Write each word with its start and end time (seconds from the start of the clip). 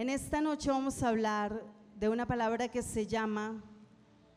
En 0.00 0.08
esta 0.08 0.40
noche 0.40 0.70
vamos 0.70 1.02
a 1.02 1.08
hablar 1.08 1.62
de 1.94 2.08
una 2.08 2.24
palabra 2.24 2.68
que 2.68 2.82
se 2.82 3.06
llama 3.06 3.62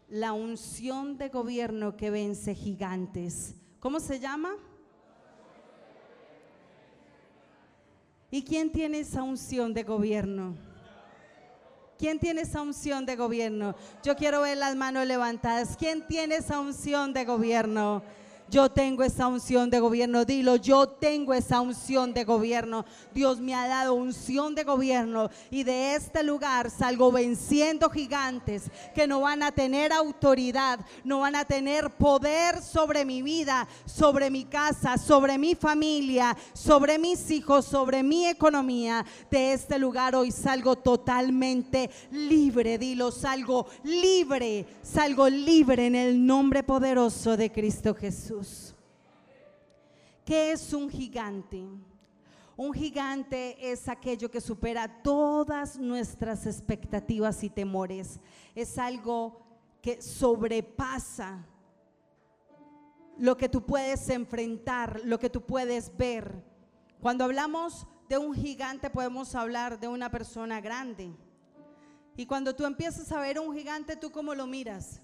la 0.10 0.34
unción 0.34 1.18
de 1.18 1.30
gobierno 1.30 1.96
que 1.96 2.10
vence 2.10 2.54
gigantes. 2.54 3.56
¿Cómo 3.80 4.02
se 4.02 4.20
llama? 4.20 4.58
¿Y 8.30 8.44
quién 8.44 8.74
tiene 8.74 9.00
esa 9.00 9.24
unción 9.24 9.74
de 9.74 9.84
gobierno? 9.84 10.58
¿Quién 11.98 12.20
tiene 12.20 12.42
esa 12.42 12.62
unción 12.62 13.06
de 13.06 13.16
gobierno? 13.16 13.74
Yo 14.04 14.18
quiero 14.18 14.42
ver 14.42 14.58
las 14.58 14.76
manos 14.76 15.08
levantadas. 15.08 15.78
¿Quién 15.78 16.06
tiene 16.06 16.36
esa 16.36 16.60
unción 16.60 17.14
de 17.14 17.24
gobierno? 17.24 18.04
Yo 18.50 18.70
tengo 18.70 19.04
esa 19.04 19.28
unción 19.28 19.70
de 19.70 19.80
gobierno. 19.80 20.26
Dilo, 20.26 20.58
yo 20.58 20.88
tengo 20.88 21.34
esa 21.34 21.62
unción 21.62 22.14
de 22.14 22.24
gobierno. 22.24 22.86
Dios 23.14 23.40
me 23.40 23.56
ha 23.56 23.68
dado 23.68 23.94
unción 23.94 24.54
de 24.54 24.64
gobierno. 24.64 25.30
Y 25.50 25.64
de 25.64 25.96
este 25.96 26.24
lugar 26.24 26.70
salgo 26.70 27.12
venciendo 27.12 27.90
gigantes 27.90 28.64
que 28.94 29.08
no 29.08 29.22
van 29.22 29.44
a 29.44 29.52
tener 29.52 29.92
autoridad, 29.92 30.80
no 31.04 31.20
van 31.20 31.36
a 31.36 31.46
tener 31.46 31.90
poder 31.92 32.62
sobre 32.62 33.06
mi 33.06 33.22
vida, 33.22 33.68
sobre 33.86 34.30
mi 34.30 34.46
casa, 34.46 34.98
sobre 34.98 35.38
mi 35.38 35.56
familia, 35.56 36.36
sobre 36.54 37.00
mis 37.00 37.32
hijos, 37.32 37.66
sobre 37.66 38.04
mi 38.04 38.28
economía. 38.28 39.06
De 39.32 39.54
este 39.54 39.80
lugar 39.80 40.16
hoy 40.16 40.32
salgo 40.32 40.76
totalmente 40.76 41.90
libre. 42.12 42.78
Dilo, 42.78 43.12
salgo 43.12 43.68
libre. 43.84 44.66
Salgo 44.84 45.30
libre 45.30 45.88
en 45.88 45.96
el 45.96 46.26
nombre 46.26 46.64
poderoso 46.64 47.38
de 47.38 47.52
Cristo 47.52 47.96
Jesús. 47.96 48.33
¿Qué 50.26 50.52
es 50.52 50.74
un 50.74 50.90
gigante? 50.90 51.66
Un 52.56 52.74
gigante 52.74 53.72
es 53.72 53.88
aquello 53.88 54.30
que 54.30 54.40
supera 54.40 55.02
todas 55.02 55.78
nuestras 55.78 56.46
expectativas 56.46 57.44
y 57.44 57.50
temores. 57.50 58.20
Es 58.54 58.78
algo 58.78 59.42
que 59.82 60.02
sobrepasa 60.02 61.46
lo 63.18 63.38
que 63.38 63.50
tú 63.50 63.66
puedes 63.66 64.08
enfrentar, 64.10 65.02
lo 65.04 65.20
que 65.20 65.30
tú 65.30 65.42
puedes 65.42 65.96
ver. 65.98 66.44
Cuando 67.02 67.26
hablamos 67.26 67.86
de 68.08 68.18
un 68.18 68.34
gigante 68.34 68.90
podemos 68.90 69.36
hablar 69.36 69.80
de 69.80 69.88
una 69.88 70.10
persona 70.10 70.62
grande. 70.62 71.12
Y 72.16 72.26
cuando 72.26 72.56
tú 72.56 72.66
empiezas 72.66 73.12
a 73.12 73.20
ver 73.20 73.40
un 73.40 73.56
gigante, 73.56 73.96
¿tú 73.96 74.12
cómo 74.12 74.36
lo 74.36 74.46
miras? 74.46 75.02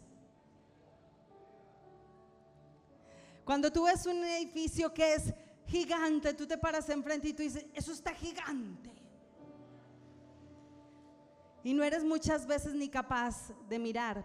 Cuando 3.49 3.71
tú 3.71 3.85
ves 3.85 4.05
un 4.05 4.23
edificio 4.23 4.93
que 4.93 5.15
es 5.15 5.33
gigante, 5.65 6.35
tú 6.35 6.45
te 6.45 6.55
paras 6.55 6.87
enfrente 6.87 7.29
y 7.29 7.33
tú 7.33 7.41
dices, 7.41 7.65
eso 7.73 7.91
está 7.91 8.13
gigante. 8.13 8.91
Y 11.63 11.73
no 11.73 11.83
eres 11.83 12.03
muchas 12.03 12.45
veces 12.45 12.75
ni 12.75 12.89
capaz 12.89 13.51
de 13.67 13.79
mirar. 13.79 14.23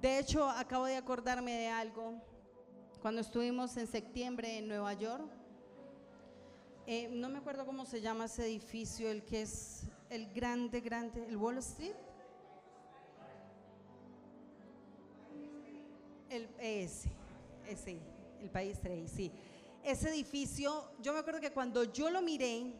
De 0.00 0.18
hecho, 0.18 0.48
acabo 0.48 0.86
de 0.86 0.96
acordarme 0.96 1.52
de 1.52 1.68
algo. 1.68 2.14
Cuando 3.02 3.20
estuvimos 3.20 3.76
en 3.76 3.86
septiembre 3.86 4.56
en 4.56 4.68
Nueva 4.68 4.94
York, 4.94 5.30
eh, 6.86 7.10
no 7.12 7.28
me 7.28 7.40
acuerdo 7.40 7.66
cómo 7.66 7.84
se 7.84 8.00
llama 8.00 8.24
ese 8.24 8.46
edificio, 8.46 9.10
el 9.10 9.26
que 9.26 9.42
es 9.42 9.82
el 10.08 10.32
grande, 10.32 10.80
grande, 10.80 11.22
el 11.28 11.36
Wall 11.36 11.58
Street. 11.58 11.96
El, 16.30 16.48
ese, 16.58 17.10
ese 17.68 18.13
el 18.44 18.50
país 18.50 18.78
3, 18.80 19.10
sí. 19.10 19.32
Ese 19.82 20.08
edificio, 20.10 20.92
yo 21.00 21.12
me 21.12 21.18
acuerdo 21.18 21.40
que 21.40 21.52
cuando 21.52 21.84
yo 21.84 22.10
lo 22.10 22.22
miré, 22.22 22.72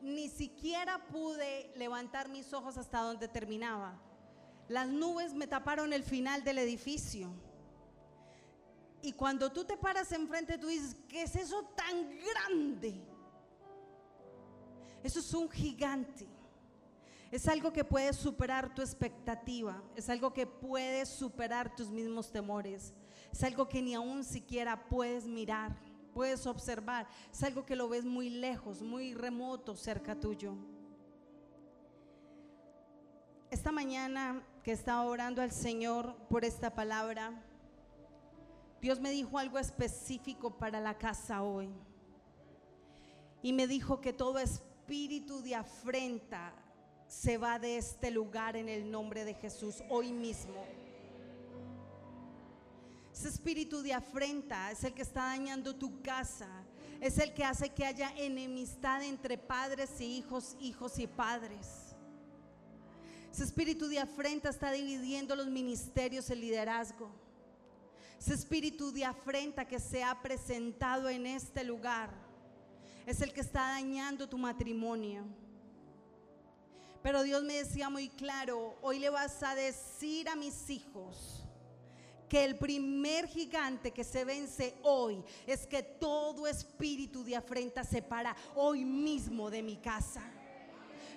ni 0.00 0.28
siquiera 0.28 1.06
pude 1.06 1.72
levantar 1.76 2.28
mis 2.28 2.52
ojos 2.52 2.76
hasta 2.76 3.00
donde 3.00 3.28
terminaba. 3.28 4.00
Las 4.68 4.88
nubes 4.88 5.34
me 5.34 5.46
taparon 5.46 5.92
el 5.92 6.02
final 6.02 6.42
del 6.42 6.58
edificio. 6.58 7.30
Y 9.00 9.12
cuando 9.12 9.50
tú 9.50 9.64
te 9.64 9.76
paras 9.76 10.10
enfrente, 10.12 10.58
tú 10.58 10.68
dices, 10.68 10.96
¿qué 11.08 11.22
es 11.22 11.34
eso 11.36 11.64
tan 11.76 12.08
grande? 12.20 13.00
Eso 15.02 15.18
es 15.18 15.34
un 15.34 15.50
gigante. 15.50 16.26
Es 17.32 17.48
algo 17.48 17.72
que 17.72 17.82
puede 17.82 18.12
superar 18.12 18.74
tu 18.74 18.82
expectativa. 18.82 19.82
Es 19.96 20.08
algo 20.08 20.32
que 20.32 20.46
puede 20.46 21.04
superar 21.06 21.74
tus 21.74 21.90
mismos 21.90 22.30
temores. 22.30 22.92
Es 23.32 23.42
algo 23.42 23.68
que 23.68 23.80
ni 23.80 23.94
aún 23.94 24.24
siquiera 24.24 24.88
puedes 24.88 25.26
mirar, 25.26 25.74
puedes 26.12 26.46
observar. 26.46 27.08
Es 27.32 27.42
algo 27.42 27.64
que 27.64 27.76
lo 27.76 27.88
ves 27.88 28.04
muy 28.04 28.28
lejos, 28.28 28.82
muy 28.82 29.14
remoto, 29.14 29.74
cerca 29.74 30.18
tuyo. 30.18 30.54
Esta 33.50 33.72
mañana 33.72 34.42
que 34.62 34.72
estaba 34.72 35.02
orando 35.04 35.42
al 35.42 35.50
Señor 35.50 36.14
por 36.28 36.44
esta 36.44 36.74
palabra, 36.74 37.42
Dios 38.80 39.00
me 39.00 39.10
dijo 39.10 39.38
algo 39.38 39.58
específico 39.58 40.58
para 40.58 40.80
la 40.80 40.98
casa 40.98 41.42
hoy. 41.42 41.70
Y 43.42 43.52
me 43.52 43.66
dijo 43.66 44.00
que 44.00 44.12
todo 44.12 44.38
espíritu 44.38 45.42
de 45.42 45.54
afrenta 45.54 46.52
se 47.08 47.38
va 47.38 47.58
de 47.58 47.76
este 47.76 48.10
lugar 48.10 48.56
en 48.56 48.68
el 48.68 48.90
nombre 48.90 49.24
de 49.24 49.34
Jesús 49.34 49.82
hoy 49.90 50.12
mismo. 50.12 50.81
Ese 53.22 53.28
espíritu 53.28 53.82
de 53.82 53.94
afrenta 53.94 54.72
es 54.72 54.82
el 54.82 54.94
que 54.94 55.02
está 55.02 55.26
dañando 55.26 55.76
tu 55.76 56.02
casa. 56.02 56.48
Es 57.00 57.18
el 57.18 57.32
que 57.32 57.44
hace 57.44 57.68
que 57.68 57.86
haya 57.86 58.12
enemistad 58.16 59.00
entre 59.04 59.38
padres 59.38 60.00
y 60.00 60.16
hijos, 60.16 60.56
hijos 60.58 60.98
y 60.98 61.06
padres. 61.06 61.94
Ese 63.30 63.44
espíritu 63.44 63.86
de 63.86 64.00
afrenta 64.00 64.48
está 64.48 64.72
dividiendo 64.72 65.36
los 65.36 65.46
ministerios, 65.46 66.30
el 66.30 66.40
liderazgo. 66.40 67.12
Ese 68.18 68.34
espíritu 68.34 68.90
de 68.90 69.04
afrenta 69.04 69.68
que 69.68 69.78
se 69.78 70.02
ha 70.02 70.20
presentado 70.20 71.08
en 71.08 71.24
este 71.24 71.62
lugar 71.62 72.10
es 73.06 73.20
el 73.20 73.32
que 73.32 73.42
está 73.42 73.68
dañando 73.68 74.28
tu 74.28 74.36
matrimonio. 74.36 75.22
Pero 77.04 77.22
Dios 77.22 77.44
me 77.44 77.54
decía 77.54 77.88
muy 77.88 78.08
claro, 78.08 78.76
hoy 78.82 78.98
le 78.98 79.10
vas 79.10 79.44
a 79.44 79.54
decir 79.54 80.28
a 80.28 80.34
mis 80.34 80.68
hijos, 80.70 81.41
que 82.32 82.46
el 82.46 82.56
primer 82.56 83.28
gigante 83.28 83.90
que 83.90 84.02
se 84.02 84.24
vence 84.24 84.74
hoy 84.84 85.22
es 85.46 85.66
que 85.66 85.82
todo 85.82 86.46
espíritu 86.46 87.22
de 87.22 87.36
afrenta 87.36 87.84
se 87.84 88.00
para 88.00 88.34
hoy 88.54 88.86
mismo 88.86 89.50
de 89.50 89.62
mi 89.62 89.76
casa. 89.76 90.22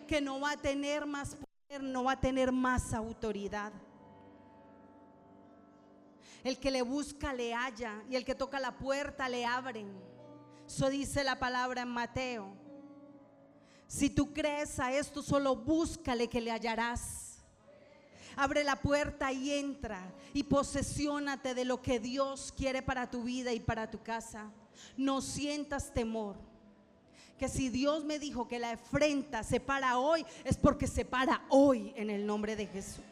Que 0.05 0.19
no 0.19 0.41
va 0.41 0.51
a 0.51 0.57
tener 0.57 1.05
más 1.05 1.37
poder, 1.37 1.81
no 1.81 2.03
va 2.03 2.11
a 2.11 2.19
tener 2.19 2.51
más 2.51 2.93
autoridad. 2.93 3.71
El 6.43 6.59
que 6.59 6.69
le 6.69 6.81
busca 6.81 7.31
le 7.31 7.53
halla 7.53 8.03
y 8.09 8.17
el 8.17 8.25
que 8.25 8.35
toca 8.35 8.59
la 8.59 8.77
puerta 8.77 9.29
le 9.29 9.45
abren. 9.45 9.89
Eso 10.67 10.89
dice 10.89 11.23
la 11.23 11.39
palabra 11.39 11.83
en 11.83 11.87
Mateo. 11.87 12.53
Si 13.87 14.09
tú 14.09 14.33
crees 14.33 14.77
a 14.81 14.91
esto, 14.91 15.21
solo 15.23 15.55
búscale 15.55 16.27
que 16.27 16.41
le 16.41 16.51
hallarás. 16.51 17.24
Abre 18.35 18.63
la 18.63 18.75
puerta 18.75 19.31
y 19.31 19.51
entra 19.51 20.13
y 20.33 20.43
posesiónate 20.43 21.53
de 21.53 21.65
lo 21.65 21.81
que 21.81 21.99
Dios 21.99 22.53
quiere 22.55 22.81
para 22.81 23.09
tu 23.09 23.23
vida 23.23 23.53
y 23.53 23.59
para 23.59 23.89
tu 23.89 24.01
casa. 24.01 24.51
No 24.97 25.21
sientas 25.21 25.93
temor. 25.93 26.35
Que 27.37 27.49
si 27.49 27.69
Dios 27.69 28.05
me 28.05 28.17
dijo 28.17 28.47
que 28.47 28.59
la 28.59 28.71
afrenta 28.71 29.43
se 29.43 29.59
para 29.59 29.97
hoy, 29.97 30.25
es 30.43 30.55
porque 30.55 30.87
se 30.87 31.03
para 31.03 31.45
hoy 31.49 31.93
en 31.95 32.09
el 32.09 32.25
nombre 32.25 32.55
de 32.55 32.67
Jesús. 32.67 33.03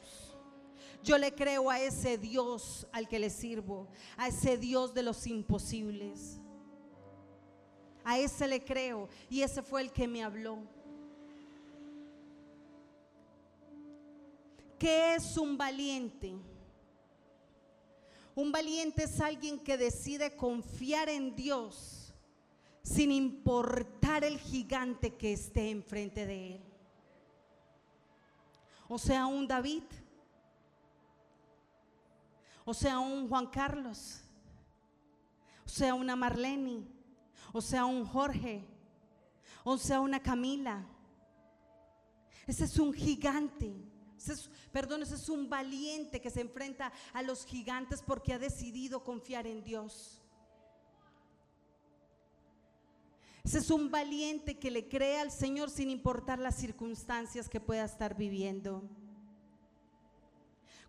Yo 1.03 1.17
le 1.17 1.33
creo 1.33 1.69
a 1.69 1.81
ese 1.81 2.17
Dios 2.17 2.87
al 2.93 3.09
que 3.09 3.19
le 3.19 3.29
sirvo, 3.29 3.89
a 4.15 4.29
ese 4.29 4.57
Dios 4.57 4.93
de 4.93 5.03
los 5.03 5.27
imposibles. 5.27 6.39
A 8.05 8.17
ese 8.17 8.47
le 8.47 8.63
creo 8.63 9.09
y 9.29 9.41
ese 9.41 9.61
fue 9.61 9.81
el 9.81 9.91
que 9.91 10.07
me 10.07 10.23
habló. 10.23 10.59
¿Qué 14.83 15.15
es 15.15 15.37
un 15.37 15.57
valiente? 15.57 16.35
Un 18.35 18.51
valiente 18.51 19.05
es 19.05 19.21
alguien 19.21 19.57
que 19.57 19.77
decide 19.77 20.35
confiar 20.35 21.07
en 21.07 21.33
Dios 21.37 22.13
sin 22.81 23.09
importar 23.09 24.25
el 24.25 24.37
gigante 24.37 25.15
que 25.15 25.31
esté 25.31 25.69
enfrente 25.69 26.25
de 26.25 26.55
él. 26.55 26.61
O 28.89 28.97
sea, 28.97 29.25
un 29.25 29.47
David. 29.47 29.83
O 32.65 32.73
sea, 32.73 32.99
un 32.99 33.29
Juan 33.29 33.47
Carlos. 33.47 34.19
O 35.65 35.69
sea, 35.69 35.93
una 35.93 36.17
Marlene. 36.17 36.83
O 37.53 37.61
sea, 37.61 37.85
un 37.85 38.05
Jorge. 38.05 38.65
O 39.63 39.77
sea, 39.77 40.01
una 40.01 40.19
Camila. 40.19 40.85
Ese 42.45 42.65
es 42.65 42.77
un 42.77 42.91
gigante 42.91 43.92
perdón, 44.71 45.03
ese 45.03 45.15
es 45.15 45.29
un 45.29 45.49
valiente 45.49 46.21
que 46.21 46.29
se 46.29 46.41
enfrenta 46.41 46.91
a 47.13 47.21
los 47.21 47.45
gigantes 47.45 48.01
porque 48.01 48.33
ha 48.33 48.39
decidido 48.39 49.03
confiar 49.03 49.47
en 49.47 49.63
Dios. 49.63 50.21
Ese 53.43 53.57
es 53.57 53.69
un 53.69 53.91
valiente 53.91 54.57
que 54.57 54.71
le 54.71 54.87
cree 54.87 55.19
al 55.19 55.29
Señor 55.29 55.69
sin 55.69 55.89
importar 55.89 56.39
las 56.39 56.55
circunstancias 56.55 57.49
que 57.49 57.59
pueda 57.59 57.83
estar 57.83 58.15
viviendo. 58.15 58.83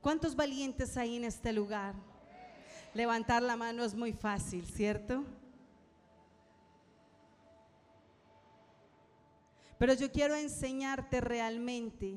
¿Cuántos 0.00 0.36
valientes 0.36 0.96
hay 0.96 1.16
en 1.16 1.25
este 1.25 1.52
lugar? 1.52 1.94
Levantar 2.92 3.42
la 3.42 3.56
mano 3.56 3.82
es 3.82 3.94
muy 3.94 4.12
fácil, 4.12 4.64
¿cierto? 4.66 5.25
Pero 9.78 9.94
yo 9.94 10.12
quiero 10.12 10.36
enseñarte 10.36 11.20
realmente 11.20 12.16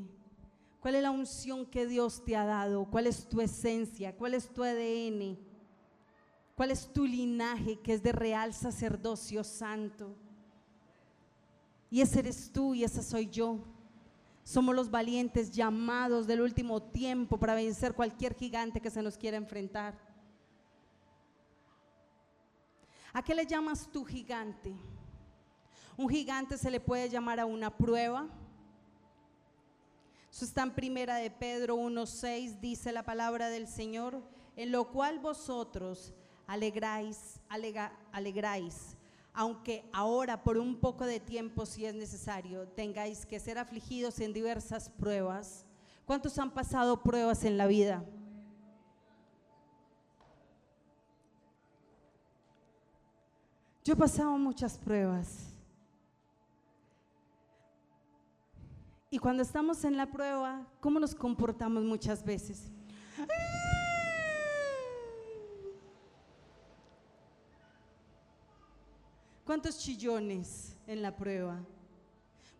cuál 0.80 0.96
es 0.96 1.04
la 1.04 1.12
unción 1.12 1.66
que 1.66 1.88
Dios 1.88 2.24
te 2.24 2.36
ha 2.36 2.46
dado, 2.46 2.86
cuál 2.86 3.08
es 3.08 3.28
tu 3.28 3.42
esencia, 3.42 4.16
cuál 4.16 4.34
es 4.34 4.50
tu 4.54 4.64
ADN, 4.64 5.38
cuál 6.56 6.72
es 6.72 6.92
tu 6.92 7.06
linaje 7.06 7.80
que 7.80 7.94
es 7.94 8.04
de 8.04 8.12
real 8.12 8.54
sacerdocio 8.54 9.44
santo. 9.44 10.16
Y 11.90 12.02
ese 12.02 12.20
eres 12.20 12.52
tú 12.52 12.74
y 12.74 12.84
esa 12.84 13.02
soy 13.02 13.28
yo. 13.30 13.60
Somos 14.44 14.76
los 14.76 14.90
valientes 14.90 15.52
llamados 15.52 16.26
del 16.28 16.42
último 16.42 16.82
tiempo 16.82 17.38
para 17.38 17.56
vencer 17.56 17.94
cualquier 17.94 18.34
gigante 18.34 18.80
que 18.80 18.90
se 18.90 19.02
nos 19.02 19.18
quiera 19.18 19.38
enfrentar. 19.38 19.94
¿A 23.14 23.22
qué 23.24 23.34
le 23.36 23.46
llamas 23.46 23.90
tú 23.92 24.06
gigante? 24.06 24.74
Un 25.98 26.08
gigante 26.08 26.58
se 26.58 26.70
le 26.70 26.80
puede 26.80 27.10
llamar 27.10 27.40
a 27.40 27.46
una 27.46 27.76
prueba. 27.76 28.28
Eso 30.38 30.46
está 30.46 30.62
en 30.62 30.76
primera 30.76 31.16
de 31.16 31.32
Pedro 31.32 31.78
1.6, 31.78 32.60
dice 32.60 32.92
la 32.92 33.02
palabra 33.02 33.50
del 33.50 33.68
Señor, 33.68 34.22
en 34.56 34.72
lo 34.72 34.92
cual 34.92 35.18
vosotros 35.18 36.14
alegráis, 36.46 37.40
alegráis 38.12 38.96
aunque 39.34 39.90
ahora 39.92 40.44
por 40.44 40.60
un 40.60 40.80
poco 40.80 41.08
de 41.08 41.20
tiempo, 41.20 41.66
si 41.66 41.88
es 41.88 41.96
necesario, 41.96 42.68
tengáis 42.68 43.26
que 43.26 43.40
ser 43.40 43.58
afligidos 43.58 44.20
en 44.20 44.32
diversas 44.32 44.90
pruebas. 44.92 45.66
¿Cuántos 46.06 46.38
han 46.38 46.52
pasado 46.52 47.02
pruebas 47.02 47.44
en 47.44 47.58
la 47.58 47.66
vida? 47.66 48.06
Yo 53.84 53.94
he 53.94 53.98
pasado 53.98 54.38
muchas 54.38 54.78
pruebas. 54.78 55.57
Y 59.18 59.20
cuando 59.20 59.42
estamos 59.42 59.84
en 59.84 59.98
la 59.98 60.06
prueba, 60.06 60.68
¿cómo 60.80 61.00
nos 61.00 61.16
comportamos 61.16 61.84
muchas 61.84 62.24
veces? 62.24 62.72
¿Cuántos 69.44 69.80
chillones 69.80 70.78
en 70.86 71.02
la 71.02 71.16
prueba? 71.16 71.66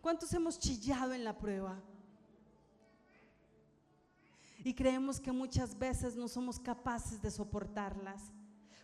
¿Cuántos 0.00 0.32
hemos 0.32 0.58
chillado 0.58 1.12
en 1.12 1.22
la 1.22 1.38
prueba? 1.38 1.80
Y 4.64 4.74
creemos 4.74 5.20
que 5.20 5.30
muchas 5.30 5.78
veces 5.78 6.16
no 6.16 6.26
somos 6.26 6.58
capaces 6.58 7.22
de 7.22 7.30
soportarlas. 7.30 8.32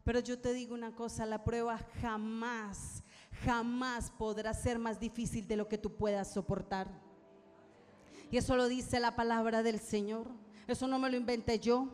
Pero 0.04 0.20
yo 0.20 0.38
te 0.38 0.52
digo 0.52 0.76
una 0.76 0.94
cosa, 0.94 1.26
la 1.26 1.42
prueba 1.42 1.76
jamás, 2.00 3.02
jamás 3.44 4.12
podrá 4.12 4.54
ser 4.54 4.78
más 4.78 5.00
difícil 5.00 5.48
de 5.48 5.56
lo 5.56 5.66
que 5.66 5.76
tú 5.76 5.96
puedas 5.96 6.32
soportar. 6.32 7.13
Y 8.30 8.36
eso 8.36 8.56
lo 8.56 8.68
dice 8.68 9.00
la 9.00 9.14
palabra 9.14 9.62
del 9.62 9.80
Señor. 9.80 10.28
Eso 10.66 10.86
no 10.86 10.98
me 10.98 11.10
lo 11.10 11.16
inventé 11.16 11.58
yo. 11.58 11.88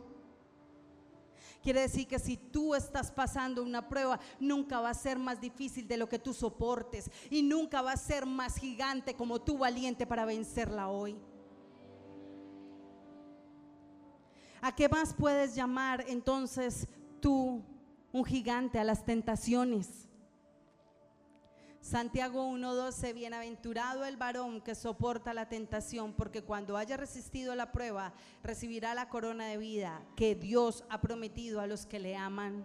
Quiere 1.61 1.81
decir 1.81 2.07
que 2.07 2.17
si 2.17 2.37
tú 2.37 2.73
estás 2.73 3.11
pasando 3.11 3.61
una 3.61 3.87
prueba, 3.87 4.19
nunca 4.39 4.81
va 4.81 4.89
a 4.89 4.95
ser 4.95 5.19
más 5.19 5.39
difícil 5.39 5.87
de 5.87 5.97
lo 5.97 6.09
que 6.09 6.17
tú 6.17 6.33
soportes 6.33 7.11
y 7.29 7.43
nunca 7.43 7.83
va 7.83 7.91
a 7.91 7.97
ser 7.97 8.25
más 8.25 8.55
gigante 8.55 9.13
como 9.15 9.39
tú 9.39 9.59
valiente 9.59 10.07
para 10.07 10.25
vencerla 10.25 10.89
hoy. 10.89 11.19
¿A 14.59 14.75
qué 14.75 14.89
más 14.89 15.13
puedes 15.13 15.55
llamar 15.55 16.03
entonces 16.07 16.87
tú 17.19 17.63
un 18.11 18.25
gigante 18.25 18.79
a 18.79 18.83
las 18.83 19.05
tentaciones? 19.05 20.07
Santiago 21.81 22.47
1:12, 22.47 23.11
bienaventurado 23.13 24.05
el 24.05 24.15
varón 24.15 24.61
que 24.61 24.75
soporta 24.75 25.33
la 25.33 25.49
tentación, 25.49 26.13
porque 26.13 26.43
cuando 26.43 26.77
haya 26.77 26.95
resistido 26.95 27.55
la 27.55 27.71
prueba, 27.71 28.13
recibirá 28.43 28.93
la 28.93 29.09
corona 29.09 29.47
de 29.47 29.57
vida 29.57 30.01
que 30.15 30.35
Dios 30.35 30.83
ha 30.89 31.01
prometido 31.01 31.59
a 31.59 31.65
los 31.65 31.87
que 31.87 31.99
le 31.99 32.15
aman. 32.15 32.63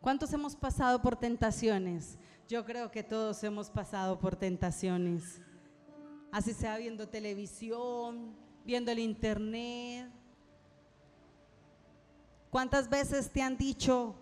¿Cuántos 0.00 0.32
hemos 0.32 0.56
pasado 0.56 1.02
por 1.02 1.16
tentaciones? 1.16 2.18
Yo 2.48 2.64
creo 2.64 2.90
que 2.90 3.02
todos 3.02 3.44
hemos 3.44 3.70
pasado 3.70 4.18
por 4.18 4.36
tentaciones. 4.36 5.40
Así 6.32 6.54
sea 6.54 6.78
viendo 6.78 7.08
televisión, 7.08 8.34
viendo 8.64 8.90
el 8.90 8.98
internet. 8.98 10.10
¿Cuántas 12.50 12.88
veces 12.88 13.30
te 13.30 13.42
han 13.42 13.56
dicho, 13.56 14.14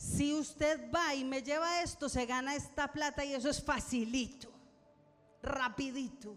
si 0.00 0.32
usted 0.32 0.90
va 0.90 1.14
y 1.14 1.24
me 1.24 1.42
lleva 1.42 1.82
esto, 1.82 2.08
se 2.08 2.24
gana 2.24 2.54
esta 2.54 2.90
plata 2.90 3.22
y 3.22 3.34
eso 3.34 3.50
es 3.50 3.62
facilito, 3.62 4.48
rapidito. 5.42 6.34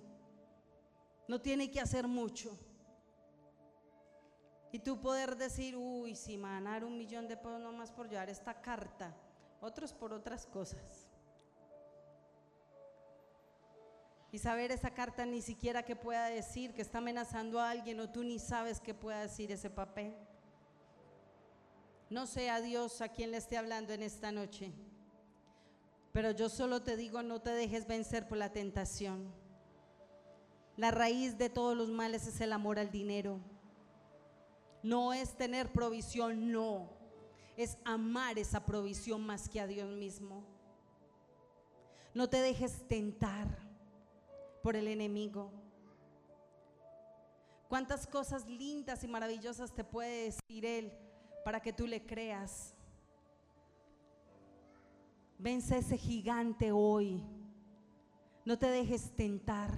No 1.30 1.39
tiene 1.39 1.71
que 1.71 1.80
hacer 1.80 2.06
mucho. 2.06 2.60
Y 4.74 4.80
tú 4.80 5.00
poder 5.00 5.38
decir, 5.38 5.77
uy, 5.77 6.13
si 6.13 6.36
me 6.36 6.50
ganar 6.50 6.83
un 6.83 6.98
millón 6.98 7.30
de 7.30 7.38
pesos 7.38 7.62
nomás 7.62 7.89
por 7.89 8.10
llevar 8.10 8.30
esta 8.30 8.60
carta, 8.60 9.15
otros 9.62 9.94
por 9.94 10.12
otras 10.12 10.45
cosas. 10.45 11.07
Y 14.30 14.39
saber 14.39 14.74
esa 14.74 14.94
carta 14.94 15.25
ni 15.25 15.42
siquiera 15.42 15.83
que 15.83 15.95
pueda 15.95 16.25
decir, 16.25 16.74
que 16.74 16.81
está 16.81 16.98
amenazando 16.98 17.62
a 17.62 17.69
alguien 17.69 18.01
o 18.01 18.09
tú 18.09 18.25
ni 18.25 18.39
sabes 18.39 18.81
qué 18.81 18.94
pueda 18.94 19.21
decir 19.21 19.54
ese 19.54 19.69
papel. 19.69 20.13
No 22.13 22.27
sea 22.27 22.62
Dios 22.62 23.01
a 23.01 23.10
quien 23.10 23.31
le 23.31 23.38
esté 23.38 23.57
hablando 23.57 23.92
en 23.92 24.04
esta 24.04 24.31
noche, 24.31 24.71
pero 26.12 26.30
yo 26.30 26.48
solo 26.48 26.83
te 26.83 26.95
digo, 26.95 27.24
no 27.24 27.42
te 27.42 27.50
dejes 27.50 27.88
vencer 27.88 28.27
por 28.27 28.38
la 28.38 28.54
tentación. 28.54 29.33
La 30.77 30.92
raíz 30.92 31.39
de 31.39 31.50
todos 31.50 31.75
los 31.75 31.89
males 31.89 32.27
es 32.27 32.39
el 32.39 32.54
amor 32.54 32.77
al 32.77 32.92
dinero. 32.92 33.39
No 34.83 35.12
es 35.12 35.36
tener 35.36 35.71
provisión, 35.71 36.51
no. 36.51 36.88
Es 37.57 37.80
amar 37.83 38.38
esa 38.38 38.63
provisión 38.63 39.25
más 39.25 39.50
que 39.50 39.59
a 39.59 39.66
Dios 39.66 39.89
mismo. 39.89 40.44
No 42.13 42.30
te 42.30 42.42
dejes 42.42 42.88
tentar 42.88 43.48
por 44.62 44.75
el 44.75 44.88
enemigo. 44.88 45.50
¿Cuántas 47.68 48.06
cosas 48.06 48.47
lindas 48.47 49.04
y 49.04 49.07
maravillosas 49.07 49.73
te 49.73 49.83
puede 49.83 50.26
decir 50.26 50.64
Él? 50.64 50.94
Para 51.44 51.59
que 51.59 51.73
tú 51.73 51.85
le 51.88 52.06
creas. 52.06 52.73
Vence 55.38 55.78
ese 55.78 55.97
gigante 55.97 56.71
hoy. 56.71 57.23
No 58.45 58.57
te 58.57 58.68
dejes 58.68 59.12
tentar. 59.16 59.69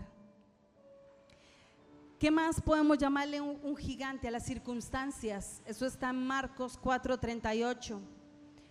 ¿Qué 2.20 2.32
más 2.32 2.62
podemos 2.62 2.98
llamarle 2.98 3.42
un, 3.42 3.76
gigante 3.76 4.28
a 4.28 4.32
las 4.32 4.46
circunstancias? 4.46 5.62
Eso 5.66 5.86
está 5.86 6.10
en 6.10 6.26
Marcos 6.26 6.80
4:38. 6.82 8.00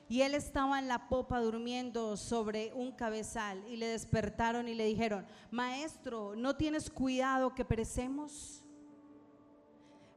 Y 0.08 0.22
él 0.22 0.34
estaba 0.34 0.78
en 0.78 0.88
la 0.88 1.08
popa 1.08 1.40
durmiendo 1.40 2.16
sobre 2.16 2.72
un 2.74 2.92
cabezal 2.92 3.64
y 3.68 3.76
le 3.76 3.86
despertaron 3.86 4.68
y 4.68 4.74
le 4.74 4.84
dijeron, 4.84 5.26
maestro, 5.50 6.34
¿no 6.36 6.56
tienes 6.56 6.90
cuidado 6.90 7.54
que 7.54 7.64
perecemos? 7.64 8.63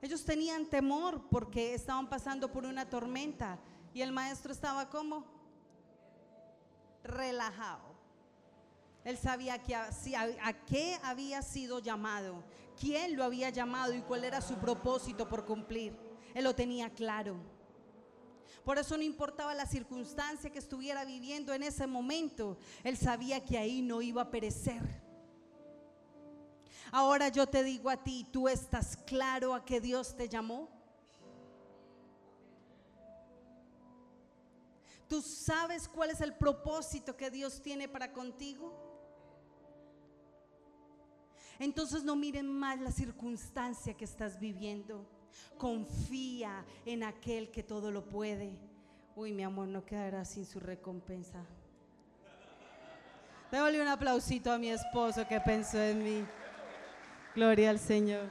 Ellos 0.01 0.24
tenían 0.24 0.66
temor 0.68 1.27
porque 1.30 1.74
estaban 1.74 2.08
pasando 2.08 2.51
por 2.51 2.66
una 2.66 2.89
tormenta 2.89 3.60
y 3.94 4.01
el 4.01 4.12
maestro 4.12 4.51
estaba 4.51 4.89
como 4.89 5.25
relajado. 7.04 7.96
Él 9.04 9.18
sabía 9.18 9.63
que 9.63 9.74
a, 9.74 9.89
a, 10.44 10.54
qué 10.66 11.00
había 11.01 11.42
sido 11.42 11.80
llamado, 11.80 12.44
quién 12.80 13.16
lo 13.16 13.24
había 13.24 13.50
llamado 13.50 13.94
y 13.94 14.01
cuál 14.01 14.24
era 14.24 14.42
su 14.42 14.56
propósito 14.56 15.27
por 15.27 15.46
cumplir. 15.46 15.98
Él 16.36 16.44
lo 16.44 16.54
tenía 16.54 16.89
claro. 16.89 17.38
Por 18.63 18.77
eso 18.77 18.98
no 18.98 19.04
importaba 19.04 19.56
la 19.56 19.66
circunstancia 19.66 20.50
que 20.50 20.60
estuviera 20.60 21.06
viviendo 21.06 21.54
en 21.54 21.63
ese 21.63 21.88
momento, 21.88 22.58
él 22.84 22.98
sabía 22.98 23.44
que 23.44 23.58
ahí 23.58 23.82
no 23.82 24.01
iba 24.01 24.24
a 24.24 24.30
perecer. 24.30 25.06
Ahora 26.91 27.29
yo 27.29 27.48
te 27.48 27.63
digo 27.63 27.89
a 27.89 27.98
ti, 28.03 28.27
¿tú 28.32 28.48
estás 28.48 28.98
claro 29.06 29.53
a 29.53 29.65
que 29.65 29.82
Dios 29.82 30.15
te 30.15 30.29
llamó? 30.29 30.70
¿Tú 35.08 35.22
sabes 35.22 35.88
cuál 35.88 36.10
es 36.10 36.22
el 36.22 36.34
propósito 36.34 37.15
que 37.15 37.32
Dios 37.32 37.62
tiene 37.62 37.88
para 37.88 38.12
contigo? 38.12 38.74
Entonces 41.60 42.03
no 42.03 42.15
miren 42.15 42.48
más 42.48 42.79
la 42.79 42.91
circunstancia 42.91 43.96
que 43.96 44.06
estás 44.06 44.39
viviendo. 44.39 45.08
Confía 45.58 46.65
en 46.86 47.03
aquel 47.03 47.50
que 47.51 47.63
todo 47.63 47.91
lo 47.91 48.08
puede. 48.08 48.58
Uy, 49.15 49.32
mi 49.32 49.44
amor, 49.44 49.67
no 49.67 49.84
quedará 49.86 50.25
sin 50.25 50.46
su 50.46 50.60
recompensa. 50.60 51.44
Démosle 53.51 53.82
un 53.82 53.88
aplausito 53.88 54.51
a 54.51 54.58
mi 54.58 54.70
esposo 54.70 55.25
que 55.27 55.39
pensó 55.39 55.82
en 55.82 56.03
mí. 56.03 56.25
Gloria 57.38 57.70
al 57.70 57.77
Señor. 57.77 58.25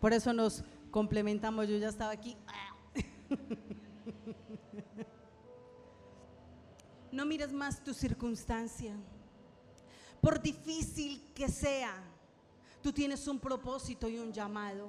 Por 0.00 0.12
eso 0.12 0.32
nos 0.32 0.62
complementamos. 0.92 1.66
Yo 1.66 1.78
ya 1.78 1.88
estaba 1.88 2.12
aquí. 2.12 2.36
No 7.10 7.26
mires 7.26 7.52
más 7.52 7.84
tu 7.84 7.92
circunstancia. 7.92 8.94
Por 10.22 10.40
difícil 10.40 11.20
que 11.34 11.46
sea, 11.46 11.92
tú 12.82 12.90
tienes 12.90 13.28
un 13.28 13.38
propósito 13.38 14.08
y 14.08 14.18
un 14.18 14.32
llamado. 14.32 14.88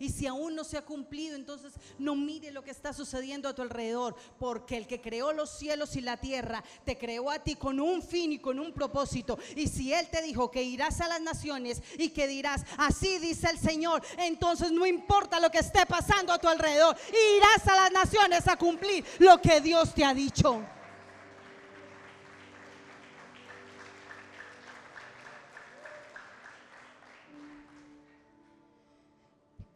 Y 0.00 0.08
si 0.08 0.26
aún 0.26 0.56
no 0.56 0.64
se 0.64 0.78
ha 0.78 0.82
cumplido, 0.82 1.36
entonces 1.36 1.74
no 1.98 2.16
mire 2.16 2.50
lo 2.50 2.64
que 2.64 2.70
está 2.70 2.92
sucediendo 2.92 3.48
a 3.48 3.54
tu 3.54 3.60
alrededor, 3.60 4.16
porque 4.38 4.78
el 4.78 4.86
que 4.86 5.00
creó 5.00 5.32
los 5.32 5.50
cielos 5.50 5.94
y 5.94 6.00
la 6.00 6.16
tierra 6.16 6.64
te 6.84 6.96
creó 6.96 7.30
a 7.30 7.38
ti 7.38 7.54
con 7.54 7.78
un 7.78 8.02
fin 8.02 8.32
y 8.32 8.38
con 8.38 8.58
un 8.58 8.72
propósito. 8.72 9.38
Y 9.54 9.68
si 9.68 9.92
Él 9.92 10.08
te 10.10 10.22
dijo 10.22 10.50
que 10.50 10.62
irás 10.62 11.02
a 11.02 11.08
las 11.08 11.20
naciones 11.20 11.82
y 11.98 12.08
que 12.08 12.26
dirás, 12.26 12.64
así 12.78 13.18
dice 13.18 13.50
el 13.50 13.58
Señor, 13.58 14.02
entonces 14.16 14.72
no 14.72 14.86
importa 14.86 15.38
lo 15.38 15.50
que 15.50 15.58
esté 15.58 15.84
pasando 15.84 16.32
a 16.32 16.38
tu 16.38 16.48
alrededor, 16.48 16.96
irás 17.36 17.68
a 17.68 17.76
las 17.76 17.92
naciones 17.92 18.48
a 18.48 18.56
cumplir 18.56 19.04
lo 19.18 19.40
que 19.40 19.60
Dios 19.60 19.94
te 19.94 20.02
ha 20.02 20.14
dicho. 20.14 20.64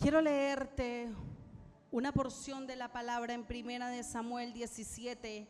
Quiero 0.05 0.21
leerte 0.21 1.09
una 1.91 2.13
porción 2.13 2.67
de 2.67 2.77
la 2.77 2.93
palabra 2.93 3.33
en 3.33 3.47
primera 3.47 3.89
de 3.89 4.03
Samuel 4.03 4.53
17, 4.53 5.49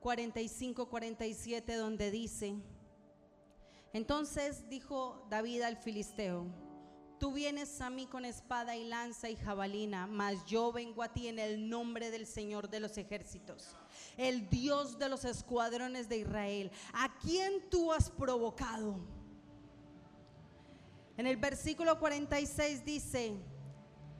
45, 0.00 0.88
47, 0.88 1.76
donde 1.76 2.10
dice, 2.10 2.56
entonces 3.92 4.68
dijo 4.68 5.24
David 5.30 5.62
al 5.62 5.76
filisteo, 5.76 6.46
tú 7.20 7.32
vienes 7.32 7.80
a 7.80 7.90
mí 7.90 8.08
con 8.08 8.24
espada 8.24 8.74
y 8.74 8.88
lanza 8.88 9.30
y 9.30 9.36
jabalina, 9.36 10.08
mas 10.08 10.44
yo 10.46 10.72
vengo 10.72 11.04
a 11.04 11.12
ti 11.12 11.28
en 11.28 11.38
el 11.38 11.70
nombre 11.70 12.10
del 12.10 12.26
Señor 12.26 12.68
de 12.68 12.80
los 12.80 12.98
ejércitos, 12.98 13.76
el 14.16 14.50
Dios 14.50 14.98
de 14.98 15.10
los 15.10 15.24
escuadrones 15.24 16.08
de 16.08 16.16
Israel, 16.16 16.72
a 16.92 17.16
quien 17.20 17.70
tú 17.70 17.92
has 17.92 18.10
provocado. 18.10 18.98
En 21.16 21.28
el 21.28 21.36
versículo 21.36 22.00
46 22.00 22.84
dice, 22.84 23.38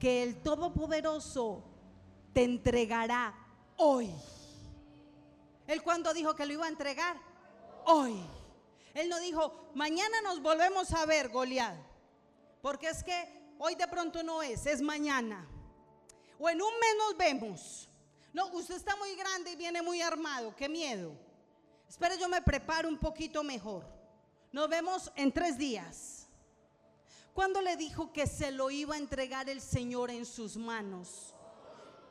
que 0.03 0.21
el 0.21 0.43
Todopoderoso 0.43 1.63
te 2.33 2.43
entregará 2.43 3.33
hoy. 3.77 4.13
Él 5.65 5.81
cuando 5.81 6.13
dijo 6.13 6.35
que 6.35 6.45
lo 6.45 6.51
iba 6.51 6.65
a 6.65 6.67
entregar, 6.67 7.15
hoy. 7.85 8.21
Él 8.95 9.07
no 9.07 9.17
dijo, 9.21 9.69
mañana 9.75 10.21
nos 10.23 10.41
volvemos 10.41 10.91
a 10.91 11.05
ver, 11.05 11.29
Goliat. 11.29 11.77
Porque 12.61 12.89
es 12.89 13.01
que 13.01 13.55
hoy 13.59 13.75
de 13.75 13.87
pronto 13.87 14.21
no 14.23 14.43
es, 14.43 14.65
es 14.65 14.81
mañana. 14.81 15.47
O 16.37 16.49
en 16.49 16.61
un 16.61 16.73
mes 16.81 16.95
nos 16.97 17.15
vemos. 17.15 17.89
No, 18.33 18.47
usted 18.47 18.75
está 18.75 18.97
muy 18.97 19.15
grande 19.15 19.51
y 19.51 19.55
viene 19.55 19.81
muy 19.81 20.01
armado, 20.01 20.53
qué 20.53 20.67
miedo. 20.67 21.13
Espera, 21.87 22.15
yo 22.15 22.27
me 22.27 22.41
preparo 22.41 22.89
un 22.89 22.97
poquito 22.97 23.41
mejor. 23.41 23.85
Nos 24.51 24.67
vemos 24.67 25.09
en 25.15 25.31
tres 25.31 25.57
días. 25.57 26.22
¿Cuándo 27.33 27.61
le 27.61 27.75
dijo 27.75 28.13
que 28.13 28.27
se 28.27 28.51
lo 28.51 28.69
iba 28.69 28.95
a 28.95 28.99
entregar 28.99 29.49
el 29.49 29.59
Señor 29.59 30.11
en 30.11 30.25
sus 30.25 30.55
manos? 30.55 31.33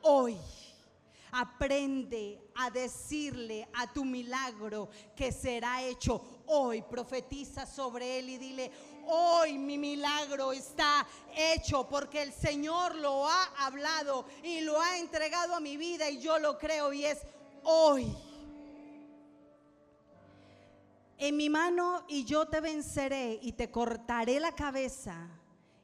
Hoy. 0.01 0.37
Aprende 1.35 2.39
a 2.53 2.69
decirle 2.69 3.67
a 3.73 3.91
tu 3.91 4.05
milagro 4.05 4.87
que 5.15 5.31
será 5.31 5.81
hecho 5.81 6.21
hoy. 6.45 6.83
Profetiza 6.83 7.65
sobre 7.65 8.19
él 8.19 8.29
y 8.29 8.37
dile, 8.37 8.71
hoy 9.07 9.57
mi 9.57 9.79
milagro 9.79 10.53
está 10.53 11.07
hecho 11.35 11.89
porque 11.89 12.21
el 12.21 12.31
Señor 12.31 12.93
lo 12.93 13.27
ha 13.27 13.45
hablado 13.65 14.27
y 14.43 14.61
lo 14.61 14.79
ha 14.79 14.99
entregado 14.99 15.55
a 15.55 15.59
mi 15.59 15.75
vida 15.75 16.07
y 16.07 16.19
yo 16.19 16.37
lo 16.37 16.59
creo 16.59 16.93
y 16.93 17.03
es 17.05 17.23
hoy 17.63 18.15
en 21.23 21.37
mi 21.37 21.49
mano 21.49 22.03
y 22.09 22.25
yo 22.25 22.47
te 22.47 22.59
venceré 22.59 23.39
y 23.41 23.53
te 23.53 23.71
cortaré 23.71 24.41
la 24.41 24.51
cabeza 24.51 25.29